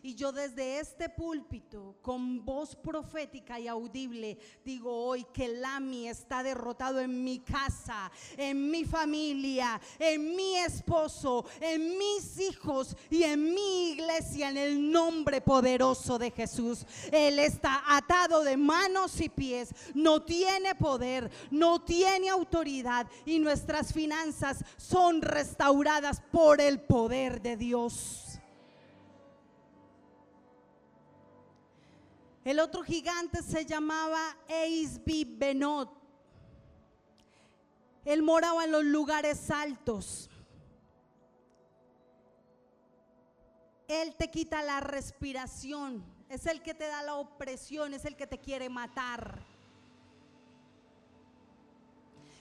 Y 0.03 0.15
yo 0.15 0.33
desde 0.33 0.79
este 0.79 1.09
púlpito, 1.09 1.97
con 2.03 2.45
voz 2.45 2.77
profética 2.77 3.59
y 3.59 3.69
audible, 3.69 4.39
digo 4.65 4.93
hoy 4.93 5.25
que 5.33 5.49
Lami 5.49 6.09
está 6.09 6.43
derrotado 6.43 7.01
en 7.01 7.25
mi 7.25 7.41
casa, 7.41 8.11
en 8.37 8.71
mi 8.71 8.85
familia, 8.85 9.81
en 9.99 10.37
mi 10.37 10.57
esposo, 10.57 11.45
en 11.61 11.99
mis 11.99 12.39
hijos 12.41 12.97
y 13.11 13.25
en 13.25 13.55
mi 13.55 13.91
iglesia, 13.91 14.51
en 14.51 14.57
el 14.57 14.91
nombre 14.91 15.41
poderoso 15.41 16.19
de 16.19 16.31
Jesús. 16.31 16.87
Él 17.11 17.39
está 17.39 17.83
atado 17.87 18.45
de 18.45 18.57
manos 18.57 19.21
y 19.21 19.29
pies, 19.29 19.71
no 19.95 20.23
tiene 20.23 20.75
poder, 20.75 21.31
no 21.51 21.83
tiene 21.83 22.29
autoridad 22.29 23.07
y 23.27 23.39
nuestras 23.39 23.93
finanzas 23.93 24.65
son 24.77 25.23
restauradas 25.23 26.21
por 26.31 26.61
el 26.61 26.81
poder 26.81 27.43
de 27.43 27.57
Dios. 27.57 28.28
El 32.45 32.61
otro 32.61 32.83
gigante 32.83 33.43
se 33.43 33.67
llamaba 33.67 34.37
Eisbi 34.49 35.25
Benot. 35.25 35.93
Él 38.05 38.23
moraba 38.23 38.65
en 38.65 38.73
los 38.73 38.85
lugares 38.85 39.51
altos. 39.51 40.31
Él 43.87 44.15
te 44.17 44.31
quita 44.31 44.63
la 44.63 44.81
respiración. 44.81 46.05
Es 46.29 46.47
el 46.47 46.63
que 46.63 46.75
te 46.75 46.87
da 46.87 47.03
la 47.03 47.17
opresión, 47.17 47.95
es 47.95 48.05
el 48.05 48.17
que 48.17 48.27
te 48.27 48.39
quiere 48.39 48.69
matar. 48.69 49.43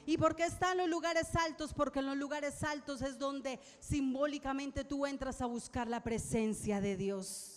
¿Y 0.05 0.17
por 0.17 0.37
qué 0.37 0.45
está 0.45 0.71
en 0.71 0.77
los 0.77 0.89
lugares 0.89 1.35
altos? 1.35 1.73
Porque 1.73 1.99
en 1.99 2.05
los 2.05 2.15
lugares 2.15 2.63
altos 2.63 3.01
es 3.01 3.17
donde 3.17 3.59
simbólicamente 3.79 4.85
tú 4.85 5.05
entras 5.05 5.41
a 5.41 5.45
buscar 5.47 5.89
la 5.89 6.01
presencia 6.01 6.79
de 6.79 6.95
Dios. 6.95 7.56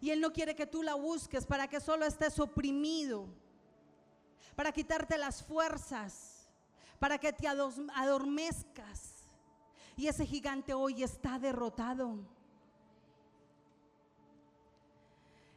Y 0.00 0.10
Él 0.10 0.20
no 0.20 0.32
quiere 0.32 0.54
que 0.54 0.66
tú 0.66 0.82
la 0.82 0.94
busques 0.94 1.44
para 1.44 1.68
que 1.68 1.80
solo 1.80 2.06
estés 2.06 2.38
oprimido, 2.38 3.28
para 4.56 4.72
quitarte 4.72 5.18
las 5.18 5.42
fuerzas, 5.42 6.48
para 6.98 7.18
que 7.18 7.32
te 7.32 7.46
adormezcas. 7.46 9.28
Y 9.96 10.06
ese 10.06 10.24
gigante 10.24 10.72
hoy 10.72 11.02
está 11.02 11.38
derrotado. 11.38 12.18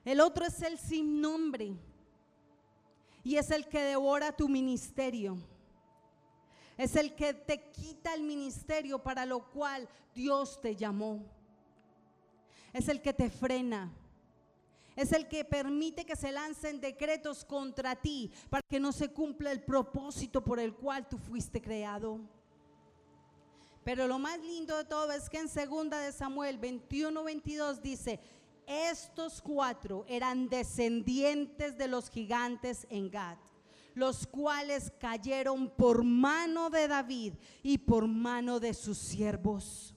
El 0.04 0.20
otro 0.20 0.46
es 0.46 0.62
el 0.62 0.78
sin 0.78 1.22
nombre. 1.22 1.78
Y 3.24 3.38
es 3.38 3.52
el 3.52 3.70
que 3.70 3.82
devora 3.82 4.36
tu 4.36 4.50
ministerio. 4.50 5.38
Es 6.78 6.98
el 6.98 7.16
que 7.16 7.34
te 7.34 7.72
quita 7.72 8.14
el 8.14 8.24
ministerio 8.24 9.00
para 9.00 9.26
lo 9.26 9.50
cual 9.52 9.88
Dios 10.14 10.60
te 10.60 10.76
llamó. 10.76 11.24
Es 12.74 12.90
el 12.90 13.02
que 13.02 13.14
te 13.14 13.30
frena 13.30 13.90
es 14.96 15.12
el 15.12 15.28
que 15.28 15.46
permite 15.46 16.06
que 16.06 16.16
se 16.16 16.32
lancen 16.32 16.80
decretos 16.80 17.44
contra 17.46 17.96
ti 17.96 18.32
para 18.50 18.62
que 18.70 18.80
no 18.80 18.92
se 18.92 19.10
cumpla 19.10 19.52
el 19.52 19.64
propósito 19.64 20.44
por 20.44 20.60
el 20.60 20.74
cual 20.74 21.08
tú 21.08 21.18
fuiste 21.18 21.62
creado. 21.62 22.20
Pero 23.84 24.08
lo 24.08 24.18
más 24.18 24.40
lindo 24.40 24.78
de 24.78 24.86
todo 24.86 25.12
es 25.12 25.30
que 25.30 25.40
en 25.40 25.50
segunda 25.50 26.00
de 26.00 26.12
Samuel 26.12 26.58
21, 26.58 27.24
22 27.24 27.82
dice, 27.82 28.20
estos 28.66 29.42
cuatro 29.42 30.06
eran 30.08 30.48
descendientes 30.48 31.78
de 31.78 31.88
los 31.88 32.10
gigantes 32.10 32.88
en 32.90 33.10
Gad, 33.10 33.38
los 33.94 34.26
cuales 34.26 34.92
cayeron 35.00 35.70
por 35.70 36.04
mano 36.04 36.70
de 36.70 36.88
David 36.88 37.34
y 37.62 37.78
por 37.78 38.08
mano 38.08 38.62
de 38.62 38.74
sus 38.74 38.98
siervos. 38.98 39.93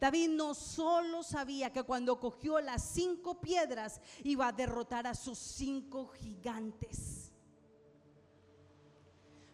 David 0.00 0.30
no 0.30 0.54
solo 0.54 1.22
sabía 1.22 1.70
que 1.70 1.82
cuando 1.82 2.18
cogió 2.18 2.58
las 2.58 2.82
cinco 2.82 3.38
piedras 3.38 4.00
iba 4.24 4.48
a 4.48 4.52
derrotar 4.52 5.06
a 5.06 5.14
sus 5.14 5.38
cinco 5.38 6.08
gigantes. 6.08 7.30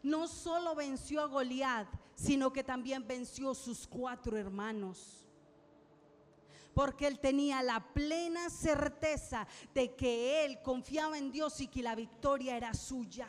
No 0.04 0.28
solo 0.28 0.76
venció 0.76 1.20
a 1.20 1.26
Goliat, 1.26 1.88
sino 2.14 2.52
que 2.52 2.62
también 2.62 3.04
venció 3.08 3.56
sus 3.56 3.88
cuatro 3.88 4.36
hermanos. 4.36 5.26
Porque 6.72 7.08
él 7.08 7.18
tenía 7.18 7.60
la 7.62 7.92
plena 7.92 8.48
certeza 8.48 9.48
de 9.74 9.96
que 9.96 10.44
él 10.44 10.62
confiaba 10.62 11.18
en 11.18 11.32
Dios 11.32 11.60
y 11.60 11.66
que 11.66 11.82
la 11.82 11.96
victoria 11.96 12.56
era 12.56 12.72
suya. 12.72 13.28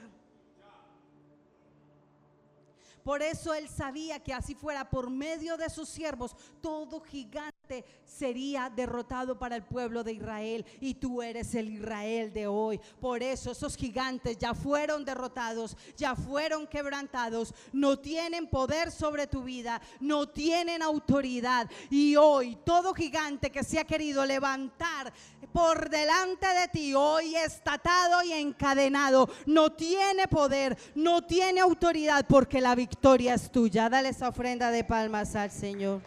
Por 3.07 3.21
eso 3.21 3.53
él 3.53 3.69
sabía 3.69 4.19
que 4.19 4.33
así 4.33 4.53
fuera 4.53 4.89
por 4.89 5.09
medio 5.09 5.55
de 5.55 5.69
sus 5.69 5.87
siervos, 5.87 6.35
todo 6.59 6.99
gigante 6.99 7.85
sería 8.03 8.69
derrotado 8.69 9.39
para 9.39 9.55
el 9.55 9.63
pueblo 9.63 10.03
de 10.03 10.11
Israel. 10.11 10.65
Y 10.81 10.95
tú 10.95 11.21
eres 11.21 11.55
el 11.55 11.69
Israel 11.69 12.33
de 12.33 12.47
hoy. 12.47 12.81
Por 12.99 13.23
eso 13.23 13.51
esos 13.51 13.77
gigantes 13.77 14.37
ya 14.37 14.53
fueron 14.53 15.05
derrotados, 15.05 15.77
ya 15.95 16.17
fueron 16.17 16.67
quebrantados, 16.67 17.53
no 17.71 17.97
tienen 17.97 18.49
poder 18.49 18.91
sobre 18.91 19.25
tu 19.25 19.41
vida, 19.41 19.81
no 20.01 20.27
tienen 20.27 20.81
autoridad. 20.81 21.71
Y 21.89 22.17
hoy 22.17 22.57
todo 22.65 22.93
gigante 22.93 23.51
que 23.51 23.63
se 23.63 23.79
ha 23.79 23.85
querido 23.85 24.25
levantar 24.25 25.13
por 25.53 25.89
delante 25.89 26.45
de 26.45 26.67
ti, 26.67 26.93
hoy 26.93 27.35
está 27.35 27.75
atado 27.75 28.21
y 28.21 28.33
encadenado, 28.33 29.29
no 29.45 29.71
tiene 29.71 30.27
poder, 30.27 30.77
no 30.93 31.25
tiene 31.25 31.61
autoridad 31.61 32.25
porque 32.27 32.59
la 32.59 32.75
victoria 32.75 32.96
victoria 32.97 33.35
es 33.35 33.51
tuya. 33.51 33.89
Dale 33.89 34.09
esa 34.09 34.27
ofrenda 34.27 34.71
de 34.71 34.83
palmas 34.83 35.35
al 35.35 35.51
Señor. 35.51 36.01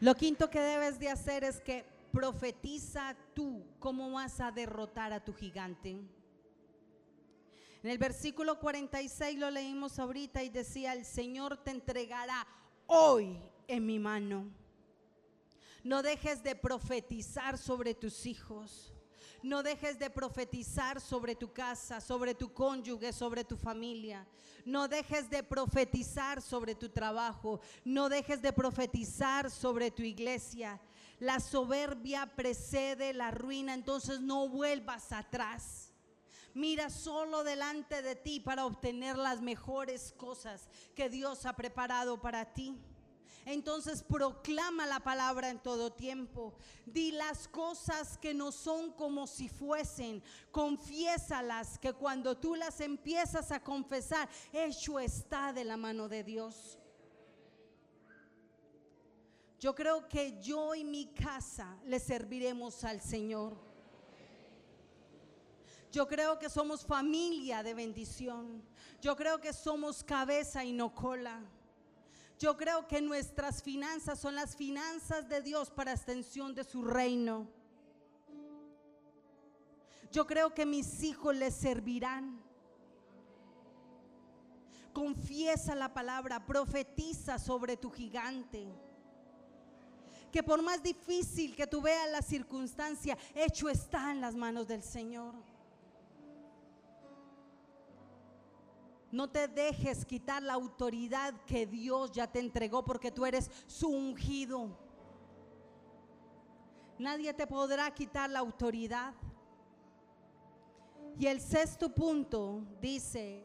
Lo 0.00 0.14
quinto 0.14 0.50
que 0.50 0.60
debes 0.60 0.98
de 0.98 1.08
hacer 1.08 1.42
es 1.42 1.58
que 1.58 1.86
profetiza 2.12 3.16
tú 3.34 3.64
cómo 3.78 4.10
vas 4.10 4.40
a 4.40 4.52
derrotar 4.52 5.14
a 5.14 5.24
tu 5.24 5.32
gigante. 5.32 5.90
En 7.82 7.90
el 7.90 7.96
versículo 7.96 8.60
46 8.60 9.38
lo 9.38 9.50
leímos 9.50 9.98
ahorita 9.98 10.42
y 10.42 10.50
decía, 10.50 10.92
el 10.92 11.06
Señor 11.06 11.56
te 11.56 11.70
entregará 11.70 12.46
hoy 12.86 13.40
en 13.68 13.86
mi 13.86 13.98
mano. 13.98 14.44
No 15.82 16.02
dejes 16.02 16.42
de 16.42 16.54
profetizar 16.54 17.56
sobre 17.56 17.94
tus 17.94 18.26
hijos. 18.26 18.92
No 19.42 19.62
dejes 19.62 19.98
de 19.98 20.10
profetizar 20.10 21.00
sobre 21.00 21.34
tu 21.34 21.52
casa, 21.52 22.00
sobre 22.00 22.34
tu 22.34 22.52
cónyuge, 22.52 23.12
sobre 23.12 23.44
tu 23.44 23.56
familia. 23.56 24.26
No 24.64 24.88
dejes 24.88 25.30
de 25.30 25.42
profetizar 25.42 26.42
sobre 26.42 26.74
tu 26.74 26.88
trabajo. 26.88 27.60
No 27.84 28.08
dejes 28.08 28.42
de 28.42 28.52
profetizar 28.52 29.50
sobre 29.50 29.90
tu 29.90 30.02
iglesia. 30.02 30.80
La 31.20 31.40
soberbia 31.40 32.26
precede 32.34 33.12
la 33.12 33.30
ruina, 33.30 33.74
entonces 33.74 34.20
no 34.20 34.48
vuelvas 34.48 35.12
atrás. 35.12 35.92
Mira 36.54 36.90
solo 36.90 37.44
delante 37.44 38.02
de 38.02 38.16
ti 38.16 38.40
para 38.40 38.66
obtener 38.66 39.16
las 39.16 39.40
mejores 39.40 40.12
cosas 40.16 40.68
que 40.94 41.08
Dios 41.08 41.46
ha 41.46 41.54
preparado 41.54 42.20
para 42.20 42.52
ti. 42.52 42.76
Entonces 43.48 44.02
proclama 44.02 44.86
la 44.86 45.00
palabra 45.00 45.48
en 45.48 45.58
todo 45.58 45.90
tiempo. 45.90 46.52
Di 46.84 47.12
las 47.12 47.48
cosas 47.48 48.18
que 48.18 48.34
no 48.34 48.52
son 48.52 48.92
como 48.92 49.26
si 49.26 49.48
fuesen. 49.48 50.22
Confiésalas 50.50 51.78
que 51.78 51.94
cuando 51.94 52.36
tú 52.36 52.54
las 52.54 52.78
empiezas 52.82 53.50
a 53.50 53.64
confesar, 53.64 54.28
hecho 54.52 55.00
está 55.00 55.54
de 55.54 55.64
la 55.64 55.78
mano 55.78 56.10
de 56.10 56.24
Dios. 56.24 56.78
Yo 59.58 59.74
creo 59.74 60.06
que 60.06 60.38
yo 60.42 60.74
y 60.74 60.84
mi 60.84 61.06
casa 61.06 61.78
le 61.86 62.00
serviremos 62.00 62.84
al 62.84 63.00
Señor. 63.00 63.56
Yo 65.90 66.06
creo 66.06 66.38
que 66.38 66.50
somos 66.50 66.84
familia 66.84 67.62
de 67.62 67.72
bendición. 67.72 68.62
Yo 69.00 69.16
creo 69.16 69.40
que 69.40 69.54
somos 69.54 70.04
cabeza 70.04 70.62
y 70.66 70.74
no 70.74 70.94
cola. 70.94 71.40
Yo 72.38 72.56
creo 72.56 72.86
que 72.86 73.00
nuestras 73.00 73.62
finanzas 73.62 74.20
son 74.20 74.36
las 74.36 74.54
finanzas 74.54 75.28
de 75.28 75.42
Dios 75.42 75.70
para 75.70 75.92
extensión 75.92 76.54
de 76.54 76.62
su 76.62 76.84
reino. 76.84 77.48
Yo 80.12 80.24
creo 80.24 80.54
que 80.54 80.64
mis 80.64 81.02
hijos 81.02 81.34
les 81.34 81.54
servirán. 81.54 82.40
Confiesa 84.92 85.74
la 85.74 85.92
palabra, 85.92 86.46
profetiza 86.46 87.38
sobre 87.40 87.76
tu 87.76 87.90
gigante. 87.90 88.68
Que 90.30 90.42
por 90.42 90.62
más 90.62 90.80
difícil 90.80 91.56
que 91.56 91.66
tú 91.66 91.82
veas 91.82 92.08
la 92.10 92.22
circunstancia, 92.22 93.18
hecho 93.34 93.68
está 93.68 94.12
en 94.12 94.20
las 94.20 94.36
manos 94.36 94.68
del 94.68 94.82
Señor. 94.82 95.34
No 99.10 99.30
te 99.30 99.48
dejes 99.48 100.04
quitar 100.04 100.42
la 100.42 100.54
autoridad 100.54 101.34
que 101.46 101.66
Dios 101.66 102.12
ya 102.12 102.26
te 102.26 102.40
entregó 102.40 102.84
porque 102.84 103.10
tú 103.10 103.24
eres 103.24 103.50
su 103.66 103.88
ungido. 103.88 104.76
Nadie 106.98 107.32
te 107.32 107.46
podrá 107.46 107.90
quitar 107.92 108.28
la 108.28 108.40
autoridad. 108.40 109.14
Y 111.18 111.26
el 111.26 111.40
sexto 111.40 111.94
punto 111.94 112.64
dice, 112.80 113.44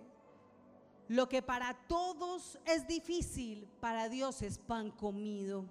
lo 1.08 1.30
que 1.30 1.42
para 1.42 1.74
todos 1.88 2.60
es 2.66 2.86
difícil, 2.86 3.68
para 3.80 4.10
Dios 4.10 4.42
es 4.42 4.58
pan 4.58 4.92
comido. 4.92 5.66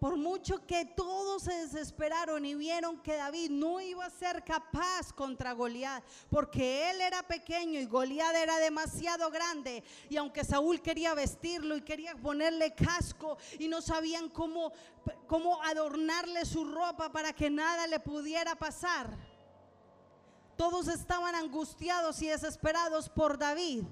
Por 0.00 0.16
mucho 0.16 0.64
que 0.64 0.84
todos 0.84 1.42
se 1.42 1.52
desesperaron 1.52 2.44
y 2.44 2.54
vieron 2.54 3.00
que 3.02 3.16
David 3.16 3.50
no 3.50 3.80
iba 3.80 4.04
a 4.04 4.10
ser 4.10 4.44
capaz 4.44 5.12
contra 5.12 5.52
Goliat, 5.52 6.04
porque 6.30 6.90
él 6.90 7.00
era 7.00 7.22
pequeño 7.24 7.80
y 7.80 7.86
Goliat 7.86 8.34
era 8.36 8.58
demasiado 8.58 9.28
grande, 9.30 9.82
y 10.08 10.16
aunque 10.16 10.44
Saúl 10.44 10.80
quería 10.80 11.14
vestirlo 11.14 11.76
y 11.76 11.82
quería 11.82 12.14
ponerle 12.14 12.74
casco 12.74 13.38
y 13.58 13.66
no 13.66 13.82
sabían 13.82 14.28
cómo, 14.28 14.72
cómo 15.26 15.60
adornarle 15.64 16.44
su 16.44 16.64
ropa 16.64 17.10
para 17.10 17.32
que 17.32 17.50
nada 17.50 17.88
le 17.88 17.98
pudiera 17.98 18.54
pasar, 18.54 19.10
todos 20.56 20.86
estaban 20.88 21.34
angustiados 21.34 22.22
y 22.22 22.28
desesperados 22.28 23.08
por 23.08 23.36
David. 23.36 23.84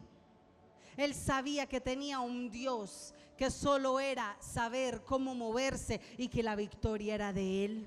Él 0.97 1.15
sabía 1.15 1.67
que 1.67 1.81
tenía 1.81 2.21
un 2.21 2.51
Dios 2.51 3.13
que 3.37 3.51
solo 3.51 4.01
era 4.01 4.37
saber 4.41 5.05
cómo 5.05 5.35
moverse 5.35 6.01
y 6.17 6.29
que 6.29 6.43
la 6.43 6.57
victoria 6.57 7.15
era 7.15 7.33
de 7.33 7.65
Él. 7.65 7.87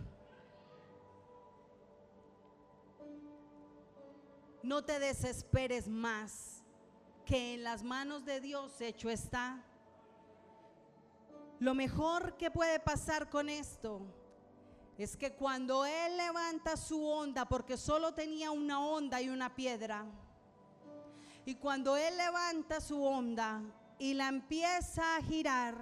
No 4.62 4.84
te 4.84 5.00
desesperes 5.00 5.88
más, 5.88 6.64
que 7.26 7.56
en 7.56 7.64
las 7.64 7.84
manos 7.84 8.26
de 8.26 8.40
Dios 8.42 8.80
hecho 8.82 9.10
está. 9.10 9.64
Lo 11.60 11.74
mejor 11.74 12.38
que 12.38 12.52
puede 12.52 12.80
pasar 12.80 13.30
con 13.30 13.50
esto 13.50 14.02
es 14.98 15.16
que 15.16 15.34
cuando 15.34 15.86
Él 15.86 16.18
levanta 16.18 16.78
su 16.78 17.06
onda, 17.06 17.48
porque 17.48 17.78
solo 17.78 18.14
tenía 18.14 18.52
una 18.52 18.86
onda 18.86 19.22
y 19.22 19.30
una 19.30 19.56
piedra, 19.56 20.06
y 21.46 21.56
cuando 21.56 21.98
Él 21.98 22.16
levanta 22.18 22.82
su 22.82 23.04
onda, 23.04 23.62
y 24.00 24.14
la 24.14 24.30
empieza 24.30 25.18
a 25.18 25.22
girar 25.22 25.76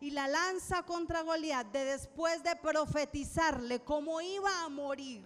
y 0.00 0.10
la 0.10 0.26
lanza 0.26 0.82
contra 0.82 1.22
Goliat 1.22 1.68
de 1.68 1.84
después 1.84 2.42
de 2.42 2.56
profetizarle 2.56 3.84
cómo 3.84 4.20
iba 4.20 4.64
a 4.64 4.68
morir. 4.68 5.24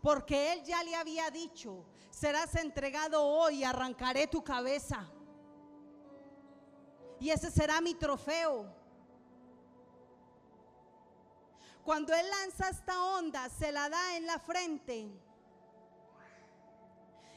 Porque 0.00 0.52
él 0.52 0.62
ya 0.62 0.82
le 0.84 0.94
había 0.94 1.28
dicho, 1.30 1.84
serás 2.10 2.54
entregado 2.54 3.24
hoy, 3.24 3.64
arrancaré 3.64 4.28
tu 4.28 4.44
cabeza. 4.44 5.10
Y 7.18 7.30
ese 7.30 7.50
será 7.50 7.80
mi 7.80 7.94
trofeo. 7.94 8.72
Cuando 11.82 12.14
él 12.14 12.26
lanza 12.30 12.68
esta 12.68 13.02
onda, 13.02 13.48
se 13.48 13.72
la 13.72 13.88
da 13.88 14.16
en 14.16 14.26
la 14.26 14.38
frente 14.38 15.10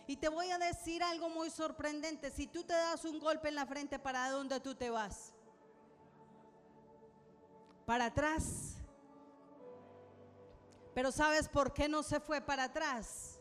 y 0.07 0.15
te 0.15 0.29
voy 0.29 0.49
a 0.49 0.57
decir 0.57 1.03
algo 1.03 1.29
muy 1.29 1.49
sorprendente. 1.49 2.31
Si 2.31 2.47
tú 2.47 2.63
te 2.63 2.73
das 2.73 3.03
un 3.03 3.19
golpe 3.19 3.49
en 3.49 3.55
la 3.55 3.65
frente, 3.65 3.99
¿para 3.99 4.31
dónde 4.31 4.59
tú 4.61 4.73
te 4.73 4.89
vas? 4.89 5.33
Para 7.85 8.05
atrás. 8.05 8.77
Pero 10.93 11.11
¿sabes 11.11 11.49
por 11.49 11.73
qué 11.73 11.89
no 11.89 12.03
se 12.03 12.21
fue 12.21 12.39
para 12.39 12.63
atrás? 12.63 13.39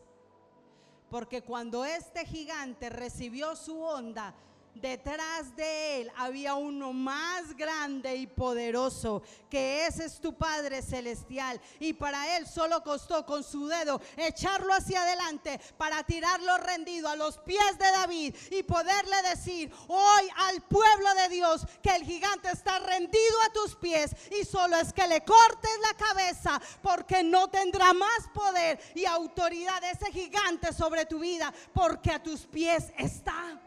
Porque 1.09 1.41
cuando 1.41 1.85
este 1.85 2.25
gigante 2.25 2.89
recibió 2.89 3.55
su 3.55 3.81
onda, 3.81 4.35
detrás 4.77 5.55
de 5.55 6.01
él 6.01 6.11
había 6.15 6.55
uno 6.55 6.93
más 6.93 7.55
grande 7.55 8.15
y 8.15 8.27
poderoso, 8.27 9.21
que 9.49 9.85
ese 9.85 10.05
es 10.05 10.19
tu 10.19 10.33
Padre 10.33 10.81
Celestial. 10.81 11.59
Y 11.79 11.93
para 11.93 12.37
él 12.37 12.47
solo 12.47 12.83
costó 12.83 13.25
con 13.25 13.43
su 13.43 13.67
dedo 13.67 14.01
echarlo 14.15 14.73
hacia 14.73 15.01
adelante 15.01 15.59
para 15.77 16.03
tirarlo 16.03 16.57
rendido 16.57 17.09
a 17.09 17.15
los 17.15 17.37
pies 17.39 17.77
de 17.77 17.91
David 17.91 18.35
y 18.51 18.63
poderle 18.63 19.15
decir 19.29 19.71
hoy 19.87 20.29
al 20.35 20.61
pueblo 20.63 21.13
de 21.15 21.29
Dios 21.29 21.65
que 21.81 21.95
el 21.95 22.03
gigante 22.03 22.49
está 22.49 22.79
rendido 22.79 23.41
a 23.45 23.53
tus 23.53 23.75
pies 23.75 24.15
y 24.39 24.45
solo 24.45 24.77
es 24.77 24.93
que 24.93 25.07
le 25.07 25.23
cortes 25.23 25.71
la 25.81 25.93
cabeza 25.97 26.61
porque 26.81 27.23
no 27.23 27.49
tendrá 27.49 27.93
más 27.93 28.27
poder 28.33 28.79
y 28.95 29.05
autoridad 29.05 29.83
ese 29.83 30.11
gigante 30.11 30.73
sobre 30.73 31.05
tu 31.05 31.19
vida 31.19 31.53
porque 31.73 32.11
a 32.11 32.21
tus 32.21 32.45
pies 32.45 32.91
está. 32.97 33.59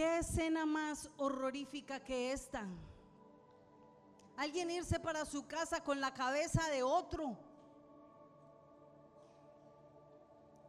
¿Qué 0.00 0.16
escena 0.16 0.64
más 0.64 1.10
horrorífica 1.18 2.00
que 2.00 2.32
esta? 2.32 2.66
Alguien 4.34 4.70
irse 4.70 4.98
para 4.98 5.26
su 5.26 5.46
casa 5.46 5.84
con 5.84 6.00
la 6.00 6.14
cabeza 6.14 6.70
de 6.70 6.82
otro. 6.82 7.36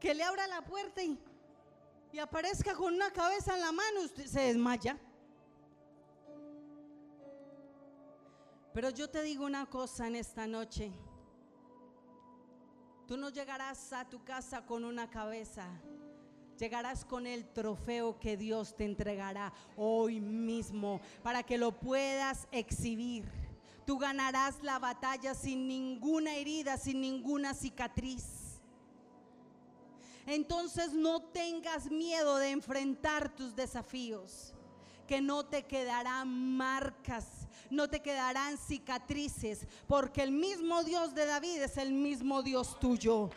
Que 0.01 0.13
le 0.13 0.21
abra 0.21 0.47
la 0.47 0.61
puerta 0.65 1.01
y, 1.01 1.17
y 2.11 2.19
aparezca 2.19 2.75
con 2.75 2.93
una 2.93 3.09
cabeza 3.11 3.53
en 3.53 3.61
la 3.61 3.71
mano, 3.71 4.01
usted 4.01 4.25
se 4.25 4.41
desmaya. 4.41 4.99
Pero 8.73 8.89
yo 8.89 9.09
te 9.09 9.21
digo 9.21 9.45
una 9.45 9.65
cosa 9.65 10.07
en 10.07 10.17
esta 10.17 10.45
noche. 10.45 10.91
Tú 13.07 13.15
no 13.15 13.29
llegarás 13.29 13.93
a 13.93 14.03
tu 14.09 14.25
casa 14.25 14.65
con 14.65 14.84
una 14.84 15.09
cabeza 15.09 15.69
llegarás 16.62 17.03
con 17.05 17.26
el 17.26 17.43
trofeo 17.47 18.20
que 18.20 18.38
Dios 18.38 18.76
te 18.76 18.86
entregará 18.86 19.51
hoy 19.76 20.22
mismo 20.22 21.01
para 21.24 21.41
que 21.41 21.57
lo 21.57 21.72
puedas 21.72 22.47
exhibir. 22.51 23.26
Tú 23.84 23.97
ganarás 23.97 24.62
la 24.62 24.78
batalla 24.78 25.34
sin 25.34 25.68
ninguna 25.68 26.36
herida, 26.36 26.78
sin 26.78 27.01
ninguna 27.01 27.55
cicatriz. 27.55 28.62
Entonces 30.28 30.93
no 30.93 31.24
tengas 31.24 31.89
miedo 31.89 32.38
de 32.38 32.51
enfrentar 32.51 33.36
tus 33.36 33.55
desafíos, 33.55 34.53
que 35.07 35.20
no 35.20 35.43
te 35.43 35.64
quedarán 35.64 36.28
marcas, 36.57 37.26
no 37.72 37.89
te 37.89 38.03
quedarán 38.03 38.59
cicatrices, 38.59 39.66
porque 39.88 40.22
el 40.22 40.32
mismo 40.32 40.84
Dios 40.84 41.16
de 41.16 41.26
David 41.26 41.64
es 41.64 41.78
el 41.78 41.91
mismo 41.91 42.43
Dios 42.43 42.80
tuyo. 42.80 43.32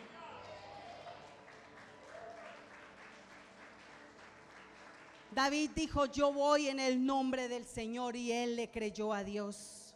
David 5.35 5.71
dijo, 5.75 6.05
yo 6.05 6.31
voy 6.31 6.69
en 6.69 6.79
el 6.79 7.05
nombre 7.05 7.49
del 7.49 7.65
Señor 7.65 8.15
y 8.15 8.31
él 8.31 8.55
le 8.55 8.71
creyó 8.71 9.11
a 9.11 9.21
Dios. 9.21 9.93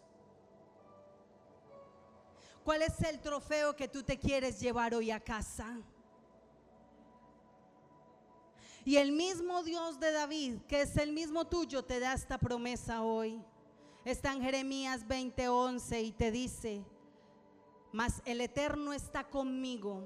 ¿Cuál 2.66 2.82
es 2.82 3.00
el 3.04 3.22
trofeo 3.22 3.74
que 3.74 3.88
tú 3.88 4.04
te 4.04 4.20
quieres 4.20 4.60
llevar 4.60 4.94
hoy 4.94 5.12
a 5.12 5.20
casa? 5.22 5.80
Y 8.84 8.98
el 8.98 9.14
mismo 9.14 9.64
Dios 9.64 9.98
de 10.02 10.12
David, 10.12 10.58
que 10.68 10.82
es 10.82 10.98
el 10.98 11.14
mismo 11.14 11.48
tuyo, 11.48 11.86
te 11.86 12.02
da 12.02 12.14
esta 12.14 12.38
promesa 12.38 13.02
hoy. 13.02 13.42
Está 14.04 14.34
en 14.34 14.42
Jeremías 14.42 15.08
20:11 15.08 16.04
y 16.04 16.12
te 16.12 16.32
dice, 16.32 16.84
mas 17.94 18.22
el 18.26 18.42
Eterno 18.42 18.92
está 18.92 19.24
conmigo. 19.24 20.04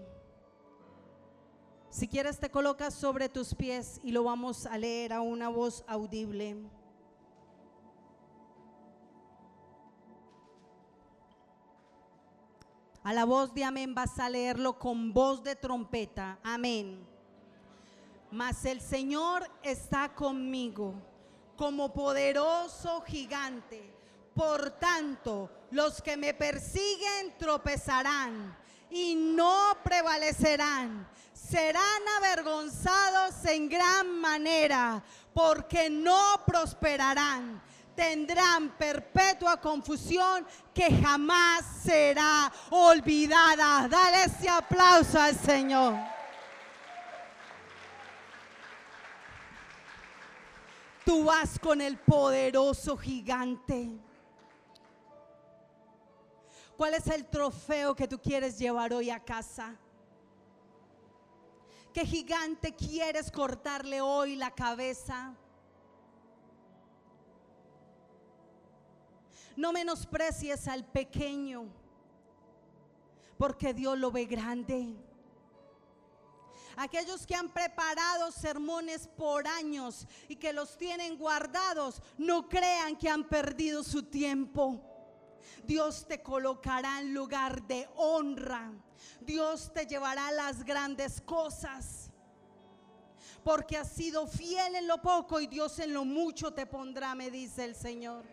Si 1.94 2.08
quieres 2.08 2.40
te 2.40 2.50
colocas 2.50 2.96
sobre 2.96 3.30
tus 3.30 3.54
pies 3.54 4.02
y 4.04 4.14
lo 4.14 4.24
vamos 4.24 4.66
a 4.66 4.80
leer 4.80 5.14
a 5.14 5.22
una 5.22 5.48
voz 5.48 5.84
audible. 5.86 6.58
A 13.04 13.14
la 13.14 13.26
voz 13.26 13.54
de 13.54 13.64
amén 13.64 13.94
vas 13.94 14.18
a 14.18 14.28
leerlo 14.28 14.80
con 14.80 15.14
voz 15.14 15.44
de 15.44 15.56
trompeta. 15.56 16.40
Amén. 16.42 17.06
Mas 18.32 18.66
el 18.66 18.82
Señor 18.82 19.48
está 19.62 20.16
conmigo 20.16 20.96
como 21.56 21.94
poderoso 21.94 23.02
gigante. 23.02 23.94
Por 24.34 24.72
tanto, 24.80 25.48
los 25.70 26.02
que 26.02 26.18
me 26.18 26.34
persiguen 26.34 27.38
tropezarán 27.38 28.63
y 28.94 29.16
no 29.16 29.76
prevalecerán. 29.84 31.08
Serán 31.34 32.02
avergonzados 32.18 33.44
en 33.46 33.68
gran 33.68 34.20
manera 34.20 35.04
porque 35.34 35.90
no 35.90 36.42
prosperarán. 36.46 37.62
Tendrán 37.96 38.70
perpetua 38.78 39.58
confusión 39.58 40.48
que 40.74 40.90
jamás 41.02 41.64
será 41.84 42.52
olvidada. 42.70 43.88
Dale 43.88 44.24
ese 44.24 44.50
aplauso 44.50 45.20
al 45.20 45.36
Señor. 45.36 45.96
Tú 51.06 51.26
vas 51.26 51.60
con 51.60 51.82
el 51.82 51.98
poderoso 51.98 52.98
gigante. 52.98 53.92
¿Cuál 56.78 56.96
es 56.96 57.08
el 57.08 57.26
trofeo 57.26 57.96
que 57.96 58.08
tú 58.08 58.20
quieres 58.20 58.58
llevar 58.58 58.94
hoy 58.94 59.10
a 59.10 59.20
casa? 59.20 59.78
¿Qué 61.94 62.06
gigante 62.06 62.74
quieres 62.74 63.32
cortarle 63.32 64.02
hoy 64.02 64.36
la 64.36 64.50
cabeza? 64.50 65.36
No 69.56 69.72
menosprecies 69.72 70.68
al 70.68 70.84
pequeño, 70.84 71.66
porque 73.38 73.76
Dios 73.76 73.98
lo 74.00 74.12
ve 74.12 74.26
grande. 74.26 74.96
Aquellos 76.76 77.28
que 77.28 77.36
han 77.36 77.50
preparado 77.50 78.32
sermones 78.32 79.08
por 79.08 79.48
años 79.48 80.08
y 80.28 80.38
que 80.38 80.54
los 80.54 80.76
tienen 80.76 81.20
guardados, 81.20 82.02
no 82.18 82.50
crean 82.50 82.98
que 82.98 83.10
han 83.10 83.26
perdido 83.26 83.84
su 83.84 84.02
tiempo. 84.02 84.82
Dios 85.66 86.06
te 86.08 86.22
colocará 86.22 87.00
en 87.00 87.14
lugar 87.14 87.66
de 87.68 87.88
honra. 87.96 88.72
Dios 89.22 89.72
te 89.74 89.86
llevará 89.86 90.28
a 90.28 90.32
las 90.32 90.64
grandes 90.64 91.22
cosas. 91.22 92.10
Porque 93.44 93.78
has 93.78 93.92
sido 93.92 94.26
fiel 94.28 94.76
en 94.76 94.88
lo 94.88 95.02
poco 95.02 95.40
y 95.40 95.48
Dios 95.48 95.78
en 95.80 95.94
lo 95.94 96.06
mucho 96.06 96.54
te 96.54 96.66
pondrá, 96.66 97.14
me 97.14 97.30
dice 97.30 97.66
el 97.66 97.76
Señor. 97.76 98.24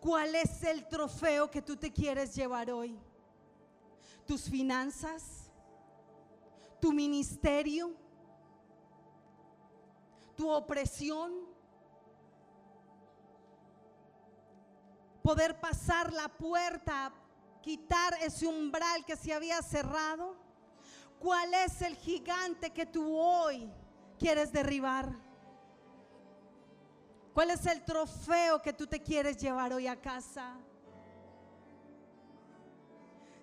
¿Cuál 0.00 0.34
es 0.34 0.62
el 0.62 0.86
trofeo 0.86 1.50
que 1.50 1.62
tú 1.62 1.76
te 1.76 1.90
quieres 1.90 2.34
llevar 2.34 2.70
hoy? 2.70 2.98
¿Tus 4.26 4.50
finanzas? 4.50 5.50
¿Tu 6.78 6.92
ministerio? 6.92 7.94
¿Tu 10.36 10.50
opresión? 10.50 11.53
¿Poder 15.24 15.58
pasar 15.58 16.12
la 16.12 16.28
puerta, 16.28 17.10
quitar 17.62 18.12
ese 18.20 18.46
umbral 18.46 19.06
que 19.06 19.16
se 19.16 19.32
había 19.32 19.62
cerrado? 19.62 20.36
¿Cuál 21.18 21.54
es 21.54 21.80
el 21.80 21.96
gigante 21.96 22.68
que 22.68 22.84
tú 22.84 23.16
hoy 23.16 23.72
quieres 24.18 24.52
derribar? 24.52 25.08
¿Cuál 27.32 27.52
es 27.52 27.64
el 27.64 27.82
trofeo 27.86 28.60
que 28.60 28.74
tú 28.74 28.86
te 28.86 29.00
quieres 29.00 29.38
llevar 29.38 29.72
hoy 29.72 29.86
a 29.86 29.98
casa? 29.98 30.58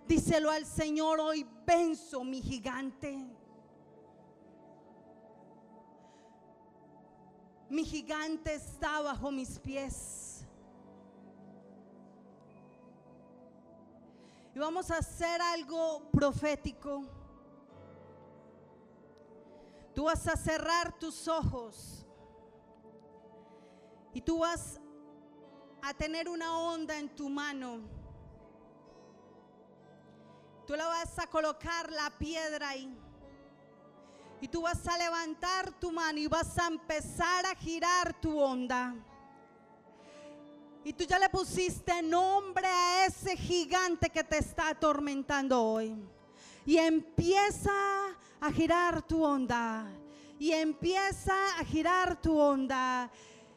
Díselo 0.08 0.52
al 0.52 0.68
Señor, 0.68 1.20
hoy 1.20 1.44
venzo 1.66 2.24
mi 2.24 2.44
gigante. 2.44 3.26
Mi 7.70 7.84
gigante 7.84 8.54
está 8.54 9.02
bajo 9.02 9.32
mis 9.32 9.58
pies. 9.58 10.41
Y 14.54 14.60
vamos 14.60 14.92
a 14.92 14.98
hacer 14.98 15.42
algo 15.42 16.10
profético. 16.12 17.06
Tú 19.94 20.06
vas 20.06 20.28
a 20.28 20.36
cerrar 20.36 20.98
tus 21.00 21.28
ojos. 21.28 22.06
Y 24.14 24.22
tú 24.22 24.40
vas 24.40 24.80
a 25.82 25.94
tener 25.94 26.28
una 26.28 26.58
onda 26.58 26.98
en 26.98 27.10
tu 27.16 27.30
mano. 27.30 27.80
Tú 30.68 30.76
la 30.76 30.88
vas 30.88 31.18
a 31.18 31.28
colocar 31.28 31.92
la 31.92 32.10
piedra 32.18 32.70
ahí. 32.70 32.98
Y 34.42 34.48
tú 34.48 34.64
vas 34.64 34.86
a 34.88 34.98
levantar 34.98 35.72
tu 35.80 35.92
mano 35.92 36.18
y 36.18 36.28
vas 36.28 36.58
a 36.58 36.68
empezar 36.68 37.46
a 37.46 37.56
girar 37.56 38.20
tu 38.20 38.40
onda. 38.40 38.96
Y 40.84 40.94
tú 40.94 41.04
ya 41.04 41.20
le 41.20 41.30
pusiste 41.30 42.02
nombre 42.02 42.66
a 42.66 43.06
ese 43.06 43.38
gigante 43.38 44.10
que 44.10 44.24
te 44.24 44.40
está 44.40 44.70
atormentando 44.70 45.62
hoy. 45.62 45.96
Y 46.66 46.78
empieza 46.78 47.72
a 48.40 48.52
girar 48.52 49.02
tu 49.04 49.24
onda. 49.24 49.88
Y 50.40 50.52
empieza 50.52 51.36
a 51.60 51.64
girar 51.64 52.20
tu 52.20 52.36
onda. 52.36 53.12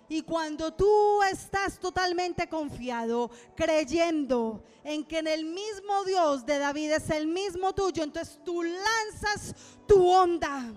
Y 0.06 0.20
cuando 0.20 0.72
tú 0.74 1.22
estás 1.22 1.78
totalmente 1.78 2.46
confiado, 2.46 3.30
creyendo 3.56 4.62
en 4.84 5.02
que 5.02 5.18
en 5.18 5.26
el 5.26 5.46
mismo 5.46 6.04
Dios 6.04 6.44
de 6.44 6.58
David 6.58 6.92
es 6.92 7.08
el 7.08 7.26
mismo 7.26 7.74
tuyo, 7.74 8.02
entonces 8.02 8.38
tú 8.44 8.62
lanzas 8.62 9.54
tu 9.88 10.06
onda. 10.06 10.70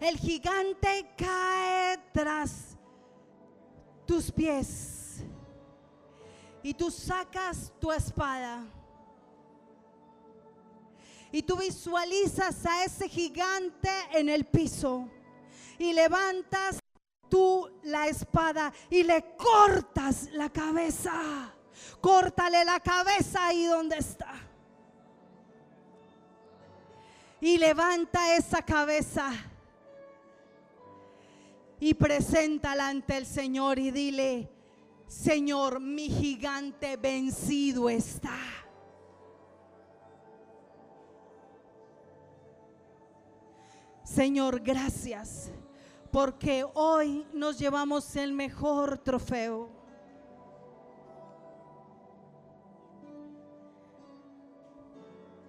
El 0.00 0.16
gigante 0.16 1.14
cae 1.18 1.98
tras 2.12 2.65
tus 4.06 4.30
pies. 4.30 5.22
Y 6.62 6.74
tú 6.74 6.90
sacas 6.90 7.72
tu 7.80 7.92
espada. 7.92 8.64
Y 11.30 11.42
tú 11.42 11.56
visualizas 11.56 12.64
a 12.64 12.84
ese 12.84 13.08
gigante 13.08 13.90
en 14.12 14.28
el 14.28 14.44
piso. 14.46 15.08
Y 15.78 15.92
levantas 15.92 16.78
tú 17.28 17.70
la 17.82 18.06
espada 18.06 18.72
y 18.88 19.02
le 19.02 19.36
cortas 19.36 20.30
la 20.32 20.48
cabeza. 20.48 21.52
Córtale 22.00 22.64
la 22.64 22.80
cabeza 22.80 23.46
ahí 23.46 23.66
donde 23.66 23.98
está. 23.98 24.32
Y 27.40 27.58
levanta 27.58 28.34
esa 28.34 28.62
cabeza 28.62 29.30
y 31.78 31.94
preséntala 31.94 32.88
ante 32.88 33.16
el 33.16 33.26
Señor 33.26 33.78
y 33.78 33.90
dile, 33.90 34.50
Señor, 35.06 35.80
mi 35.80 36.08
gigante 36.08 36.96
vencido 36.96 37.88
está. 37.88 38.38
Señor, 44.04 44.60
gracias 44.60 45.50
porque 46.10 46.64
hoy 46.74 47.26
nos 47.34 47.58
llevamos 47.58 48.16
el 48.16 48.32
mejor 48.32 48.96
trofeo. 48.98 49.68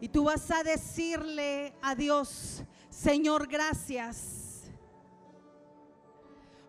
Y 0.01 0.09
tú 0.09 0.25
vas 0.25 0.51
a 0.51 0.63
decirle 0.63 1.73
a 1.82 1.95
Dios, 1.95 2.63
Señor, 2.89 3.47
gracias. 3.47 4.47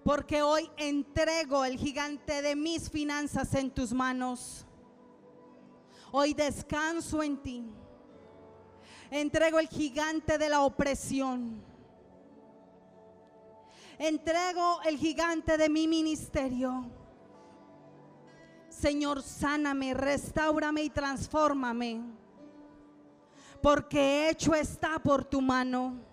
Porque 0.08 0.40
hoy 0.40 0.70
entrego 0.78 1.66
el 1.66 1.76
gigante 1.76 2.40
de 2.40 2.56
mis 2.56 2.88
finanzas 2.88 3.52
en 3.52 3.70
tus 3.70 3.92
manos. 3.92 4.64
Hoy 6.10 6.32
descanso 6.32 7.22
en 7.22 7.36
ti. 7.42 7.62
Entrego 9.10 9.58
el 9.58 9.68
gigante 9.68 10.38
de 10.38 10.48
la 10.48 10.62
opresión 10.62 11.62
entrego 13.98 14.80
el 14.86 14.96
gigante 14.96 15.58
de 15.58 15.68
mi 15.68 15.86
ministerio. 15.86 16.88
Señor, 18.68 19.22
sáname, 19.22 19.92
restaurame 19.92 20.84
y 20.84 20.90
transfórmame. 20.90 22.00
Porque 23.60 24.30
hecho 24.30 24.54
está 24.54 24.98
por 25.00 25.24
tu 25.24 25.40
mano. 25.40 26.07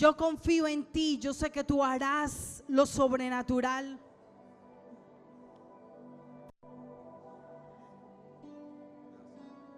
Yo 0.00 0.16
confío 0.16 0.66
en 0.66 0.82
ti, 0.82 1.18
yo 1.18 1.34
sé 1.34 1.50
que 1.50 1.62
tú 1.62 1.84
harás 1.84 2.64
lo 2.68 2.86
sobrenatural. 2.86 4.00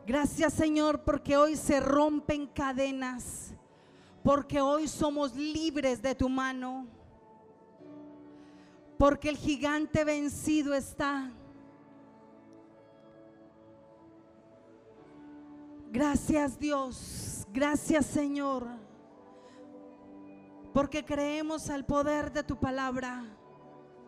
Gracias 0.07 0.53
Señor 0.53 1.03
porque 1.03 1.37
hoy 1.37 1.57
se 1.57 1.81
rompen 1.81 2.47
cadenas, 2.47 3.53
porque 4.23 4.61
hoy 4.61 4.87
somos 4.87 5.35
libres 5.35 6.01
de 6.01 6.15
tu 6.15 6.29
mano, 6.29 6.87
porque 8.97 9.29
el 9.29 9.37
gigante 9.37 10.05
vencido 10.05 10.73
está. 10.73 11.33
Gracias 15.91 16.57
Dios, 16.61 17.45
gracias 17.53 18.07
Señor 18.07 18.82
porque 20.73 21.05
creemos 21.05 21.71
al 21.71 21.85
poder 21.85 22.33
de 22.33 22.43
tu 22.43 22.59
palabra. 22.59 23.25